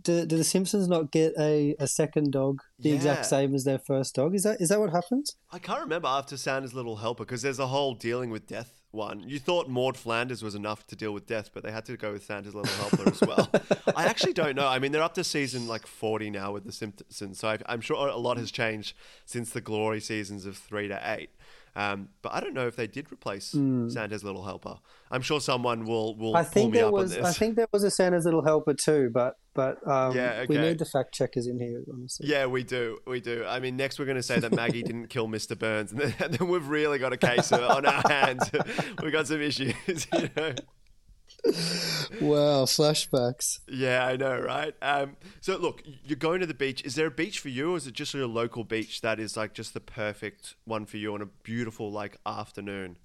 Do, 0.07 0.25
do 0.25 0.37
the 0.37 0.45
Simpsons 0.45 0.89
not 0.89 1.11
get 1.13 1.35
a, 1.39 1.75
a 1.79 1.87
second 1.87 2.33
dog 2.33 2.61
the 2.79 2.91
Yeah. 2.91 2.95
exact 2.97 3.27
same 3.27 3.55
as 3.55 3.65
their 3.65 3.79
first 3.79 4.15
dog? 4.15 4.35
Is 4.35 4.45
that 4.45 4.61
is 4.61 4.69
that 4.71 4.81
what 4.81 4.91
happens? 4.91 5.37
I 5.53 5.59
can't 5.59 5.81
remember 5.81 6.09
after 6.09 6.37
Santa's 6.37 6.75
Little 6.75 6.97
Helper 6.97 7.25
because 7.25 7.43
there's 7.43 7.59
a 7.59 7.67
whole 7.67 7.95
dealing 7.95 8.31
with 8.31 8.47
death 8.47 8.83
one. 8.93 9.25
You 9.29 9.39
thought 9.39 9.69
Maud 9.69 9.97
Flanders 9.97 10.43
was 10.43 10.55
enough 10.55 10.87
to 10.87 10.97
deal 10.97 11.13
with 11.13 11.27
death, 11.27 11.51
but 11.53 11.63
they 11.63 11.71
had 11.73 11.85
to 11.87 11.97
go 11.97 12.13
with 12.13 12.25
Santa's 12.25 12.55
Little 12.55 12.73
Helper 12.77 13.11
as 13.11 13.21
well. 13.21 13.51
I 13.97 14.07
actually 14.07 14.33
don't 14.33 14.57
know. 14.57 14.67
I 14.67 14.79
mean, 14.79 14.93
they're 14.93 15.03
up 15.03 15.15
to 15.15 15.25
season 15.25 15.67
like 15.69 15.87
40 15.87 16.31
now 16.31 16.53
with 16.53 16.65
The 16.65 16.73
Simpsons, 16.73 17.39
so 17.39 17.49
I, 17.49 17.59
I'm 17.67 17.81
sure 17.83 17.97
a 18.09 18.17
lot 18.17 18.37
has 18.39 18.51
changed 18.51 18.97
since 19.27 19.51
the 19.51 19.61
glory 19.61 20.01
seasons 20.01 20.47
of 20.47 20.57
three 20.57 20.89
to 20.89 20.99
eight. 21.05 21.31
Um, 21.75 22.09
but 22.23 22.33
I 22.33 22.41
don't 22.41 22.55
know 22.55 22.67
if 22.67 22.75
they 22.77 22.87
did 22.87 23.13
replace 23.13 23.47
Santa's 23.89 24.25
Little 24.25 24.45
Helper. 24.45 24.77
I'm 25.11 25.21
sure 25.21 25.41
someone 25.41 25.85
will 25.85 26.17
will. 26.17 26.35
I 26.35 26.43
pull 26.45 26.53
think 26.53 26.73
me 26.73 26.79
there 26.79 26.87
up 26.87 26.93
was. 26.95 27.13
on 27.15 27.23
this. 27.23 27.29
I 27.29 27.39
think 27.39 27.57
there 27.57 27.67
was 27.71 27.85
a 27.85 27.91
Santa's 27.91 28.25
little 28.25 28.43
helper 28.43 28.73
too, 28.73 29.11
but 29.13 29.35
but 29.57 29.87
um, 29.89 30.15
Yeah, 30.15 30.45
we 30.49 30.59
need 30.59 30.79
the 30.79 30.85
fact 30.85 31.13
checkers 31.13 31.47
in 31.47 31.59
here. 31.59 31.83
Honestly, 31.93 32.29
Yeah, 32.29 32.47
we 32.47 32.63
do. 32.63 32.99
We 33.07 33.21
do. 33.21 33.45
I 33.49 33.59
mean, 33.59 33.77
next 33.77 33.99
we're 33.99 34.05
going 34.05 34.17
to 34.17 34.23
say 34.23 34.39
that 34.39 34.55
Maggie 34.55 34.83
didn't 34.83 35.07
kill 35.09 35.27
Mr. 35.27 35.59
Burns, 35.59 35.91
and 35.91 36.01
then, 36.01 36.15
and 36.21 36.35
then 36.35 36.49
we've 36.49 36.69
really 36.69 36.99
got 36.99 37.13
a 37.13 37.17
case 37.17 37.51
on 37.53 37.87
our 37.87 38.03
hands. 38.09 38.51
We've 39.03 39.13
got 39.13 39.27
some 39.27 39.41
issues, 39.41 39.75
you 39.89 40.31
know. 40.37 40.55
Wow, 42.21 42.65
flashbacks. 42.65 43.61
Yeah, 43.69 44.05
I 44.07 44.17
know, 44.17 44.39
right? 44.41 44.75
Um, 44.83 45.17
so, 45.41 45.57
look, 45.57 45.83
you're 46.05 46.17
going 46.17 46.41
to 46.41 46.47
the 46.47 46.55
beach. 46.55 46.85
Is 46.85 46.95
there 46.95 47.07
a 47.07 47.11
beach 47.11 47.39
for 47.39 47.49
you, 47.49 47.75
or 47.75 47.77
is 47.77 47.87
it 47.87 47.95
just 47.95 48.15
a 48.15 48.27
local 48.27 48.65
beach 48.65 49.01
that 49.01 49.21
is 49.21 49.37
like 49.37 49.55
just 49.55 49.75
the 49.75 49.81
perfect 49.81 50.55
one 50.65 50.87
for 50.87 50.97
you 50.97 51.15
on 51.15 51.23
a 51.23 51.27
beautiful 51.27 51.91
like 51.91 52.17
afternoon? 52.27 52.97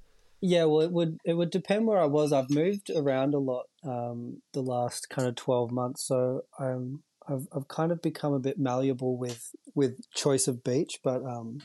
Yeah, 0.42 0.66
well, 0.66 0.82
it 0.82 0.92
would 0.92 1.18
it 1.24 1.36
would 1.36 1.52
depend 1.52 1.86
where 1.86 2.00
I 2.00 2.06
was. 2.06 2.34
I've 2.34 2.50
moved 2.50 2.90
around 2.96 3.34
a 3.34 3.40
lot 3.40 3.66
um, 3.84 4.42
the 4.54 4.62
last 4.62 5.08
kind 5.10 5.28
of 5.28 5.36
twelve 5.36 5.72
months, 5.72 6.06
so 6.08 6.42
I'm 6.60 7.04
I've 7.28 7.48
I've 7.56 7.68
kind 7.68 7.92
of 7.92 8.02
become 8.02 8.34
a 8.34 8.40
bit 8.40 8.58
malleable 8.58 9.18
with 9.18 9.52
with 9.76 10.00
choice 10.14 10.48
of 10.48 10.64
beach, 10.64 11.00
but 11.04 11.24
um, 11.24 11.60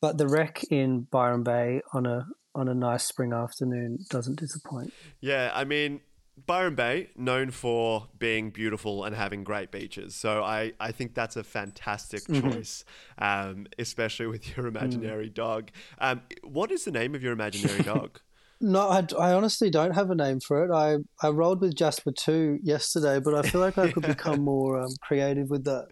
but 0.00 0.16
the 0.16 0.26
wreck 0.26 0.64
in 0.70 1.06
Byron 1.10 1.42
Bay 1.42 1.82
on 1.92 2.06
a 2.06 2.26
on 2.54 2.68
a 2.68 2.74
nice 2.74 3.04
spring 3.04 3.32
afternoon 3.32 3.98
doesn't 4.10 4.38
disappoint. 4.38 4.92
Yeah, 5.20 5.50
I 5.54 5.64
mean, 5.64 6.00
Byron 6.46 6.74
Bay, 6.74 7.10
known 7.16 7.50
for 7.50 8.08
being 8.18 8.50
beautiful 8.50 9.04
and 9.04 9.14
having 9.14 9.44
great 9.44 9.70
beaches. 9.70 10.14
So 10.14 10.42
I, 10.42 10.72
I 10.80 10.90
think 10.90 11.14
that's 11.14 11.36
a 11.36 11.44
fantastic 11.44 12.22
choice, 12.26 12.84
um, 13.18 13.66
especially 13.78 14.26
with 14.26 14.56
your 14.56 14.66
imaginary 14.66 15.28
dog. 15.28 15.70
Um, 15.98 16.22
what 16.42 16.70
is 16.70 16.84
the 16.84 16.90
name 16.90 17.14
of 17.14 17.22
your 17.22 17.32
imaginary 17.32 17.82
dog? 17.82 18.20
No, 18.60 18.88
I, 18.88 19.04
I 19.18 19.32
honestly 19.32 19.70
don't 19.70 19.90
have 19.90 20.10
a 20.10 20.14
name 20.14 20.38
for 20.40 20.64
it. 20.64 20.70
I, 20.72 20.98
I 21.26 21.30
rolled 21.30 21.60
with 21.60 21.74
Jasper 21.74 22.12
2 22.12 22.60
yesterday, 22.62 23.18
but 23.18 23.34
I 23.34 23.42
feel 23.42 23.60
like 23.60 23.76
I 23.76 23.90
could 23.90 24.02
become 24.06 24.40
more 24.40 24.80
um, 24.80 24.90
creative 25.02 25.50
with 25.50 25.64
that. 25.64 25.88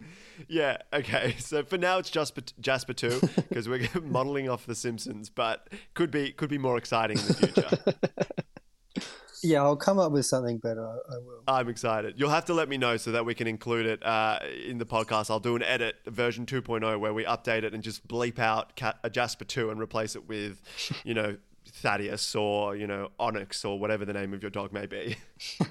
yeah, 0.49 0.79
okay. 0.93 1.35
So 1.41 1.65
for 1.65 1.77
now, 1.79 1.99
it's 1.99 2.11
Jasper, 2.11 2.43
Jasper 2.61 2.93
2 2.93 3.21
because 3.49 3.69
we're 3.69 3.89
modeling 4.03 4.49
off 4.49 4.67
The 4.67 4.77
Simpsons, 4.77 5.29
but 5.29 5.69
could 5.95 6.11
be, 6.11 6.31
could 6.33 6.49
be 6.49 6.59
more 6.59 6.79
exciting 6.79 7.19
in 7.19 7.27
the 7.27 7.35
future. 7.35 7.95
Yeah, 9.43 9.63
I'll 9.63 9.77
come 9.77 9.99
up 9.99 10.13
with 10.13 10.27
something 10.27 10.59
better. 10.59 10.87
I, 10.87 10.93
I 10.93 11.19
will. 11.19 11.43
I'm 11.49 11.69
excited. 11.69 12.15
You'll 12.17 12.31
have 12.31 12.45
to 12.47 12.55
let 12.55 12.69
me 12.69 12.77
know 12.77 12.97
so 12.97 13.13
that 13.13 13.25
we 13.25 13.35
can 13.35 13.47
include 13.47 13.87
it 13.87 14.05
uh, 14.05 14.39
in 14.67 14.79
the 14.79 14.87
podcast. 14.87 15.31
I'll 15.31 15.41
do 15.41 15.57
an 15.57 15.63
edit, 15.63 15.97
version 16.07 16.47
2.0, 16.47 16.99
where 17.01 17.15
we 17.15 17.25
update 17.25 17.63
it 17.63 17.75
and 17.75 17.83
just 17.83 18.07
bleep 18.07 18.39
out 18.39 18.81
uh, 18.83 19.09
Jasper 19.09 19.45
2 19.45 19.71
and 19.71 19.81
replace 19.81 20.17
it 20.17 20.29
with, 20.29 20.61
you 21.05 21.15
know, 21.15 21.37
Thaddeus 21.69 22.35
or, 22.35 22.77
you 22.77 22.87
know, 22.87 23.11
Onyx 23.19 23.65
or 23.65 23.79
whatever 23.79 24.05
the 24.05 24.13
name 24.13 24.35
of 24.35 24.43
your 24.43 24.51
dog 24.51 24.73
may 24.73 24.87
be. 24.87 25.17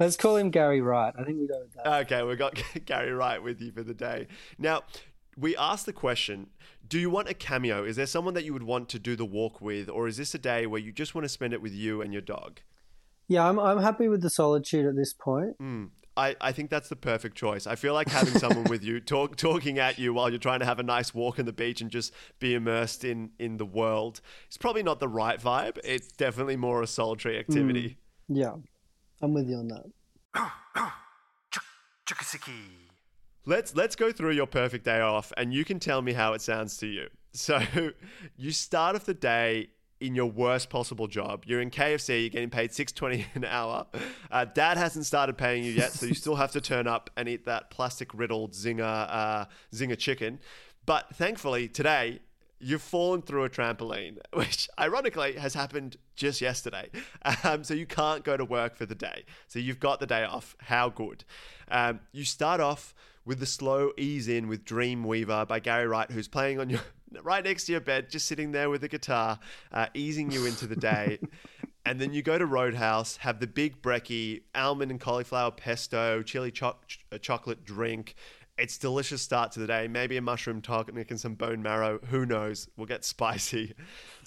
Let's 0.00 0.16
call 0.16 0.36
him 0.36 0.50
Gary 0.50 0.80
Wright. 0.80 1.14
I 1.16 1.22
think 1.22 1.38
we 1.38 1.46
go 1.46 1.60
with 1.60 1.74
that. 1.74 1.86
okay, 2.06 2.22
we've 2.22 2.38
got 2.38 2.60
Gary 2.86 3.12
Wright 3.12 3.42
with 3.42 3.60
you 3.60 3.70
for 3.72 3.82
the 3.82 3.94
day. 3.94 4.26
Now, 4.58 4.82
we 5.36 5.56
asked 5.56 5.86
the 5.86 5.92
question 5.92 6.48
Do 6.88 6.98
you 6.98 7.10
want 7.10 7.28
a 7.28 7.34
cameo? 7.34 7.84
Is 7.84 7.96
there 7.96 8.06
someone 8.06 8.34
that 8.34 8.44
you 8.44 8.52
would 8.52 8.62
want 8.62 8.88
to 8.90 8.98
do 8.98 9.16
the 9.16 9.24
walk 9.24 9.60
with? 9.60 9.88
Or 9.88 10.08
is 10.08 10.16
this 10.16 10.34
a 10.34 10.38
day 10.38 10.66
where 10.66 10.80
you 10.80 10.92
just 10.92 11.14
want 11.14 11.24
to 11.24 11.28
spend 11.28 11.52
it 11.52 11.62
with 11.62 11.72
you 11.72 12.02
and 12.02 12.12
your 12.12 12.22
dog? 12.22 12.60
Yeah, 13.32 13.48
I'm 13.48 13.58
I'm 13.58 13.80
happy 13.80 14.08
with 14.08 14.20
the 14.20 14.28
solitude 14.28 14.84
at 14.84 14.94
this 14.94 15.14
point. 15.14 15.58
Mm. 15.58 15.88
I, 16.14 16.36
I 16.42 16.52
think 16.52 16.68
that's 16.68 16.90
the 16.90 16.96
perfect 16.96 17.34
choice. 17.34 17.66
I 17.66 17.74
feel 17.74 17.94
like 17.94 18.06
having 18.10 18.38
someone 18.38 18.64
with 18.64 18.84
you 18.84 19.00
talk, 19.00 19.36
talking 19.48 19.78
at 19.78 19.98
you 19.98 20.12
while 20.12 20.28
you're 20.28 20.38
trying 20.38 20.60
to 20.60 20.66
have 20.66 20.78
a 20.78 20.82
nice 20.82 21.14
walk 21.14 21.38
on 21.38 21.46
the 21.46 21.54
beach 21.54 21.80
and 21.80 21.90
just 21.90 22.12
be 22.38 22.52
immersed 22.52 23.02
in, 23.02 23.30
in 23.38 23.56
the 23.56 23.64
world 23.64 24.20
is 24.50 24.58
probably 24.58 24.82
not 24.82 25.00
the 25.00 25.08
right 25.08 25.40
vibe. 25.40 25.78
It's 25.82 26.08
definitely 26.08 26.56
more 26.56 26.82
a 26.82 26.86
solitary 26.86 27.38
activity. 27.38 27.96
Yeah, 28.28 28.56
I'm 29.22 29.32
with 29.32 29.48
you 29.48 29.56
on 29.56 29.68
that. 29.68 29.86
Chukasiki. 32.06 32.50
Let's 33.46 33.74
let's 33.74 33.96
go 33.96 34.12
through 34.12 34.32
your 34.32 34.46
perfect 34.46 34.84
day 34.84 35.00
off 35.00 35.32
and 35.38 35.54
you 35.54 35.64
can 35.64 35.80
tell 35.80 36.02
me 36.02 36.12
how 36.12 36.34
it 36.34 36.42
sounds 36.42 36.76
to 36.78 36.86
you. 36.86 37.08
So 37.32 37.58
you 38.36 38.50
start 38.50 38.96
off 38.96 39.06
the 39.06 39.14
day 39.14 39.70
in 40.02 40.14
your 40.14 40.26
worst 40.26 40.68
possible 40.68 41.06
job. 41.06 41.44
You're 41.46 41.60
in 41.60 41.70
KFC, 41.70 42.22
you're 42.22 42.30
getting 42.30 42.50
paid 42.50 42.72
six 42.72 42.92
twenty 42.92 43.26
an 43.34 43.44
hour. 43.44 43.86
Uh, 44.30 44.44
Dad 44.44 44.76
hasn't 44.76 45.06
started 45.06 45.38
paying 45.38 45.64
you 45.64 45.72
yet, 45.72 45.92
so 45.92 46.06
you 46.06 46.14
still 46.14 46.36
have 46.36 46.52
to 46.52 46.60
turn 46.60 46.86
up 46.86 47.10
and 47.16 47.28
eat 47.28 47.46
that 47.46 47.70
plastic 47.70 48.12
riddled 48.12 48.52
zinger 48.52 49.06
uh, 49.08 49.44
zinger 49.72 49.98
chicken. 49.98 50.40
But 50.84 51.14
thankfully 51.14 51.68
today 51.68 52.20
you've 52.62 52.82
fallen 52.82 53.20
through 53.20 53.44
a 53.44 53.50
trampoline, 53.50 54.18
which 54.32 54.68
ironically 54.78 55.34
has 55.34 55.52
happened 55.52 55.96
just 56.14 56.40
yesterday. 56.40 56.88
Um, 57.44 57.64
so 57.64 57.74
you 57.74 57.86
can't 57.86 58.22
go 58.24 58.36
to 58.36 58.44
work 58.44 58.76
for 58.76 58.86
the 58.86 58.94
day. 58.94 59.24
So 59.48 59.58
you've 59.58 59.80
got 59.80 60.00
the 60.00 60.06
day 60.06 60.22
off. 60.22 60.56
How 60.60 60.88
good. 60.88 61.24
Um, 61.68 62.00
you 62.12 62.24
start 62.24 62.60
off 62.60 62.94
with 63.24 63.40
the 63.40 63.46
slow 63.46 63.90
ease 63.96 64.28
in 64.28 64.48
with 64.48 64.64
Dreamweaver 64.64 65.46
by 65.46 65.60
Gary 65.60 65.86
Wright, 65.86 66.10
who's 66.10 66.28
playing 66.28 66.60
on 66.60 66.70
your 66.70 66.80
right 67.22 67.44
next 67.44 67.66
to 67.66 67.72
your 67.72 67.80
bed, 67.80 68.10
just 68.10 68.26
sitting 68.26 68.52
there 68.52 68.70
with 68.70 68.84
a 68.84 68.88
guitar, 68.88 69.38
uh, 69.72 69.86
easing 69.94 70.30
you 70.30 70.46
into 70.46 70.66
the 70.66 70.76
day. 70.76 71.18
and 71.86 72.00
then 72.00 72.12
you 72.12 72.22
go 72.22 72.38
to 72.38 72.46
Roadhouse, 72.46 73.16
have 73.18 73.40
the 73.40 73.46
big 73.46 73.82
brekkie, 73.82 74.42
almond 74.54 74.90
and 74.90 75.00
cauliflower 75.00 75.50
pesto, 75.50 76.22
chili 76.22 76.50
cho- 76.50 76.76
chocolate 77.20 77.64
drink. 77.64 78.14
It's 78.58 78.78
delicious 78.78 79.22
start 79.22 79.52
to 79.52 79.60
the 79.60 79.66
day. 79.66 79.88
Maybe 79.88 80.16
a 80.16 80.22
mushroom 80.22 80.60
tonic 80.60 81.10
and 81.10 81.20
some 81.20 81.34
bone 81.34 81.62
marrow. 81.62 81.98
Who 82.10 82.26
knows? 82.26 82.68
We'll 82.76 82.86
get 82.86 83.04
spicy. 83.04 83.74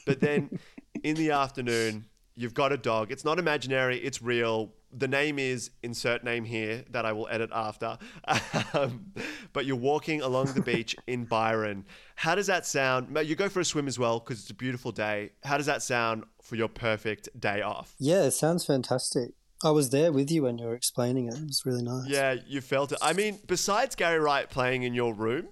But 0.06 0.20
then 0.20 0.60
in 1.04 1.16
the 1.16 1.32
afternoon, 1.32 2.06
you've 2.36 2.54
got 2.54 2.72
a 2.72 2.78
dog. 2.78 3.12
It's 3.12 3.26
not 3.26 3.40
imaginary, 3.40 3.98
it's 3.98 4.22
real. 4.22 4.74
The 4.98 5.08
name 5.08 5.38
is 5.38 5.72
insert 5.84 6.24
name 6.24 6.46
here 6.46 6.86
that 6.92 7.06
I 7.06 7.12
will 7.12 7.28
edit 7.30 7.50
after. 7.54 7.98
Um, 8.74 9.14
but 9.54 9.66
you're 9.66 9.76
walking 9.78 10.22
along 10.22 10.48
the 10.54 10.62
beach 10.62 10.96
in 11.08 11.26
Byron. 11.26 11.86
How 12.16 12.36
does 12.36 12.48
that 12.48 12.66
sound? 12.66 13.18
You 13.26 13.36
go 13.36 13.48
for 13.48 13.62
a 13.62 13.66
swim 13.66 13.88
as 13.88 13.98
well 13.98 14.20
because 14.20 14.42
it's 14.42 14.50
a 14.50 14.56
beautiful 14.56 14.92
day. 14.92 15.32
How 15.44 15.56
does 15.58 15.66
that 15.68 15.82
sound 15.82 16.26
for 16.42 16.56
your 16.56 16.68
perfect 16.68 17.30
day 17.40 17.62
off? 17.62 17.96
Yeah, 18.00 18.24
it 18.24 18.32
sounds 18.32 18.66
fantastic. 18.66 19.32
I 19.64 19.72
was 19.72 19.90
there 19.90 20.12
with 20.12 20.30
you 20.30 20.44
when 20.44 20.58
you 20.58 20.66
were 20.66 20.76
explaining 20.76 21.28
it. 21.28 21.36
It 21.36 21.46
was 21.46 21.66
really 21.66 21.82
nice. 21.82 22.08
Yeah, 22.08 22.36
you 22.46 22.62
felt 22.62 22.92
it. 22.92 22.98
I 23.02 23.14
mean, 23.14 23.40
besides 23.48 23.96
Gary 23.96 24.20
Wright 24.20 24.50
playing 24.50 24.84
in 24.84 24.94
your 24.94 25.14
room, 25.14 25.48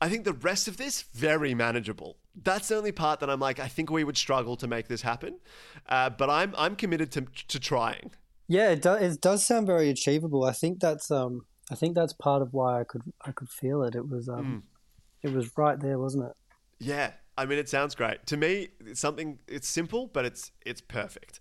I 0.00 0.08
think 0.08 0.24
the 0.24 0.32
rest 0.32 0.68
of 0.68 0.76
this 0.76 1.02
very 1.02 1.54
manageable. 1.54 2.16
That's 2.40 2.68
the 2.68 2.76
only 2.76 2.92
part 2.92 3.20
that 3.20 3.28
I'm 3.28 3.40
like, 3.40 3.58
I 3.58 3.66
think 3.66 3.90
we 3.90 4.04
would 4.04 4.16
struggle 4.16 4.56
to 4.56 4.68
make 4.68 4.86
this 4.86 5.02
happen, 5.02 5.38
uh, 5.88 6.10
but 6.10 6.30
I'm 6.30 6.54
I'm 6.56 6.76
committed 6.76 7.10
to 7.12 7.26
to 7.48 7.58
trying. 7.58 8.12
Yeah, 8.48 8.70
it, 8.70 8.82
do, 8.82 8.94
it 8.94 9.20
does 9.20 9.46
sound 9.46 9.66
very 9.66 9.90
achievable. 9.90 10.44
I 10.44 10.52
think 10.52 10.80
that's 10.80 11.10
um 11.10 11.46
I 11.70 11.74
think 11.74 11.94
that's 11.94 12.12
part 12.12 12.42
of 12.42 12.52
why 12.52 12.80
I 12.80 12.84
could 12.84 13.02
I 13.24 13.32
could 13.32 13.50
feel 13.50 13.82
it. 13.82 13.94
It 13.94 14.08
was 14.08 14.28
um 14.28 14.64
mm. 14.64 15.28
it 15.28 15.34
was 15.34 15.50
right 15.56 15.78
there, 15.78 15.98
wasn't 15.98 16.26
it? 16.26 16.32
Yeah, 16.80 17.12
I 17.36 17.44
mean, 17.44 17.58
it 17.58 17.68
sounds 17.68 17.94
great 17.94 18.26
to 18.26 18.36
me. 18.36 18.68
It's 18.84 19.00
something. 19.00 19.38
It's 19.48 19.68
simple, 19.68 20.08
but 20.12 20.24
it's 20.24 20.50
it's 20.64 20.80
perfect 20.80 21.40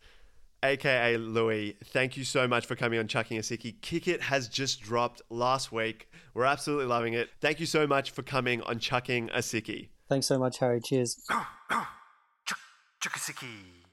AKA 0.63 1.17
Lui, 1.17 1.77
thank 1.85 2.17
you 2.17 2.23
so 2.23 2.47
much 2.47 2.65
for 2.65 2.75
coming 2.75 2.99
on 2.99 3.07
Chucking 3.07 3.37
a 3.37 3.41
Sickie. 3.41 3.79
Kick 3.81 4.07
It 4.07 4.21
has 4.21 4.47
just 4.47 4.81
dropped 4.81 5.21
last 5.29 5.71
week. 5.71 6.09
We're 6.33 6.45
absolutely 6.45 6.87
loving 6.87 7.13
it. 7.13 7.29
Thank 7.41 7.59
you 7.59 7.65
so 7.65 7.85
much 7.85 8.11
for 8.11 8.23
coming 8.23 8.61
on 8.63 8.79
Chucking 8.79 9.29
a 9.33 9.39
Sickie. 9.39 9.89
Thanks 10.09 10.25
so 10.25 10.39
much, 10.39 10.59
Harry. 10.59 10.81
Cheers. 10.81 11.23
Chuck 11.29 13.15
a 13.15 13.19
Sickie. 13.19 13.85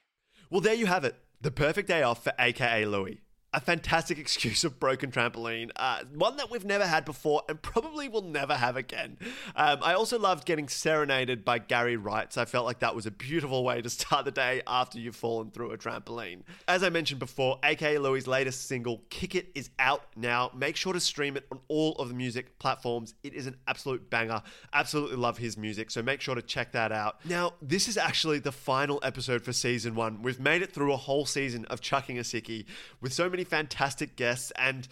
Well, 0.51 0.61
there 0.61 0.75
you 0.75 0.87
have 0.87 1.05
it. 1.05 1.17
The 1.45 1.51
perfect 1.51 1.89
day 1.89 2.03
off 2.03 2.25
for 2.25 2.33
AKA 2.39 2.87
Lui 2.87 3.21
a 3.55 3.61
fantastic 3.61 4.19
excuse 4.25 4.65
of 4.65 4.79
broken 4.79 5.11
trampoline, 5.11 5.71
uh, 5.77 6.01
one 6.15 6.37
that 6.37 6.51
we've 6.51 6.65
never 6.65 6.87
had 6.87 7.05
before 7.05 7.43
and 7.49 7.61
probably 7.63 8.09
will 8.09 8.23
never 8.23 8.55
have 8.55 8.77
again. 8.77 9.17
Um, 9.57 9.79
I 9.83 9.95
also 9.95 10.19
loved 10.19 10.45
getting 10.45 10.69
serenaded 10.69 11.45
by 11.45 11.59
Gary 11.59 11.97
Wright. 11.97 12.33
So 12.33 12.43
I 12.43 12.45
felt 12.45 12.67
like 12.67 12.81
that 12.81 12.95
was 12.95 13.07
a 13.07 13.11
beautiful 13.11 13.65
way 13.65 13.81
to 13.81 13.91
start 13.91 14.25
the 14.25 14.31
day 14.31 14.63
after 14.67 14.99
you've 14.99 15.17
fallen 15.17 15.51
through 15.51 15.71
a 15.71 15.79
trampoline. 15.79 16.43
As 16.69 16.83
I 16.83 16.91
mentioned 16.91 17.21
before, 17.21 17.59
AKA 17.63 17.99
Lui' 17.99 18.21
latest 18.23 18.67
single, 18.67 19.03
Kick 19.09 19.35
It, 19.35 19.49
is 19.55 19.71
out 19.79 20.03
now. 20.17 20.51
Make 20.55 20.77
sure 20.77 20.93
to 20.93 21.01
stream 21.01 21.37
it 21.37 21.47
on 21.53 21.61
all 21.69 21.93
of 21.97 22.09
the 22.09 22.15
music 22.15 22.59
platforms. 22.59 23.15
It 23.23 23.35
is 23.35 23.47
an 23.47 23.57
absolute 23.69 24.11
banger. 24.11 24.43
Absolutely 24.73 25.17
love 25.17 25.39
his 25.39 25.57
music, 25.57 25.91
so 25.91 26.03
make 26.03 26.21
sure 26.21 26.35
to 26.35 26.43
check 26.43 26.73
that 26.73 26.91
out. 26.91 27.25
Now, 27.25 27.55
this 27.63 27.89
is 27.89 27.97
actually 27.97 28.41
the 28.41 28.53
final 28.53 28.99
episode 29.03 29.43
for 29.43 29.53
season 29.53 29.95
one. 29.95 30.23
We've 30.23 30.41
made 30.41 30.63
it 30.63 30.73
through 30.73 30.93
a 30.93 30.97
whole 30.97 31.27
season 31.27 31.65
of 31.67 31.81
Chucking 31.81 32.19
a 32.19 32.23
Sickie 32.23 32.65
with 33.01 33.13
so 33.13 33.29
many 33.45 33.63
fantastic 33.63 34.17
guests 34.17 34.53
and 34.57 34.89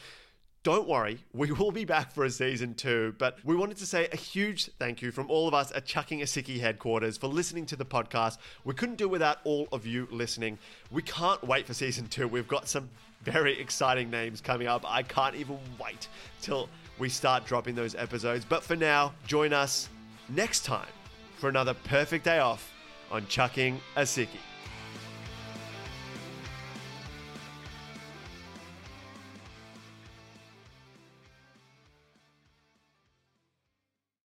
don't 0.65 0.87
worry, 0.87 1.19
we 1.33 1.51
will 1.51 1.73
be 1.73 1.85
back 1.85 2.13
for 2.13 2.25
a 2.25 2.31
season 2.31 2.75
two. 2.75 3.17
But 3.19 3.39
we 3.45 3.57
wanted 3.57 3.79
to 3.79 3.87
say 3.87 4.07
a 4.13 4.17
huge 4.17 4.71
thank 4.79 5.03
you 5.03 5.11
from 5.11 5.29
all 5.29 5.49
of 5.49 5.55
us 5.55 5.73
at 5.75 5.87
Chucking 5.87 6.23
a 6.23 6.25
Sickie 6.25 6.61
headquarters 6.61 7.17
for 7.17 7.27
listening 7.27 7.67
to 7.67 7.75
the 7.75 7.85
podcast. 7.85 8.39
We 8.65 8.75
couldn't 8.75 8.95
do 8.95 9.09
without 9.09 9.39
all 9.43 9.67
of 9.73 9.87
you 9.87 10.07
listening. 10.13 10.59
We 10.93 11.03
can't 11.03 11.43
wait 11.43 11.67
for 11.67 11.75
season 11.75 12.07
two. 12.07 12.29
We've 12.29 12.47
got 12.47 12.69
some 12.69 12.89
very 13.25 13.59
exciting 13.59 14.09
names 14.09 14.41
coming 14.41 14.69
up. 14.69 14.85
I 14.87 15.03
can't 15.03 15.35
even 15.35 15.59
wait 15.85 16.07
till 16.41 16.69
we 17.01 17.09
start 17.09 17.45
dropping 17.45 17.75
those 17.75 17.97
episodes. 17.97 18.45
But 18.49 18.63
for 18.63 18.77
now, 18.77 19.15
join 19.27 19.53
us 19.53 19.89
next 20.29 20.65
time 20.65 20.93
for 21.39 21.49
another 21.49 21.75
perfect 21.75 22.25
day 22.25 22.39
off 22.39 22.73
on 23.11 23.27
Chucking 23.27 23.81
a 23.97 24.03
Sickie. 24.03 24.52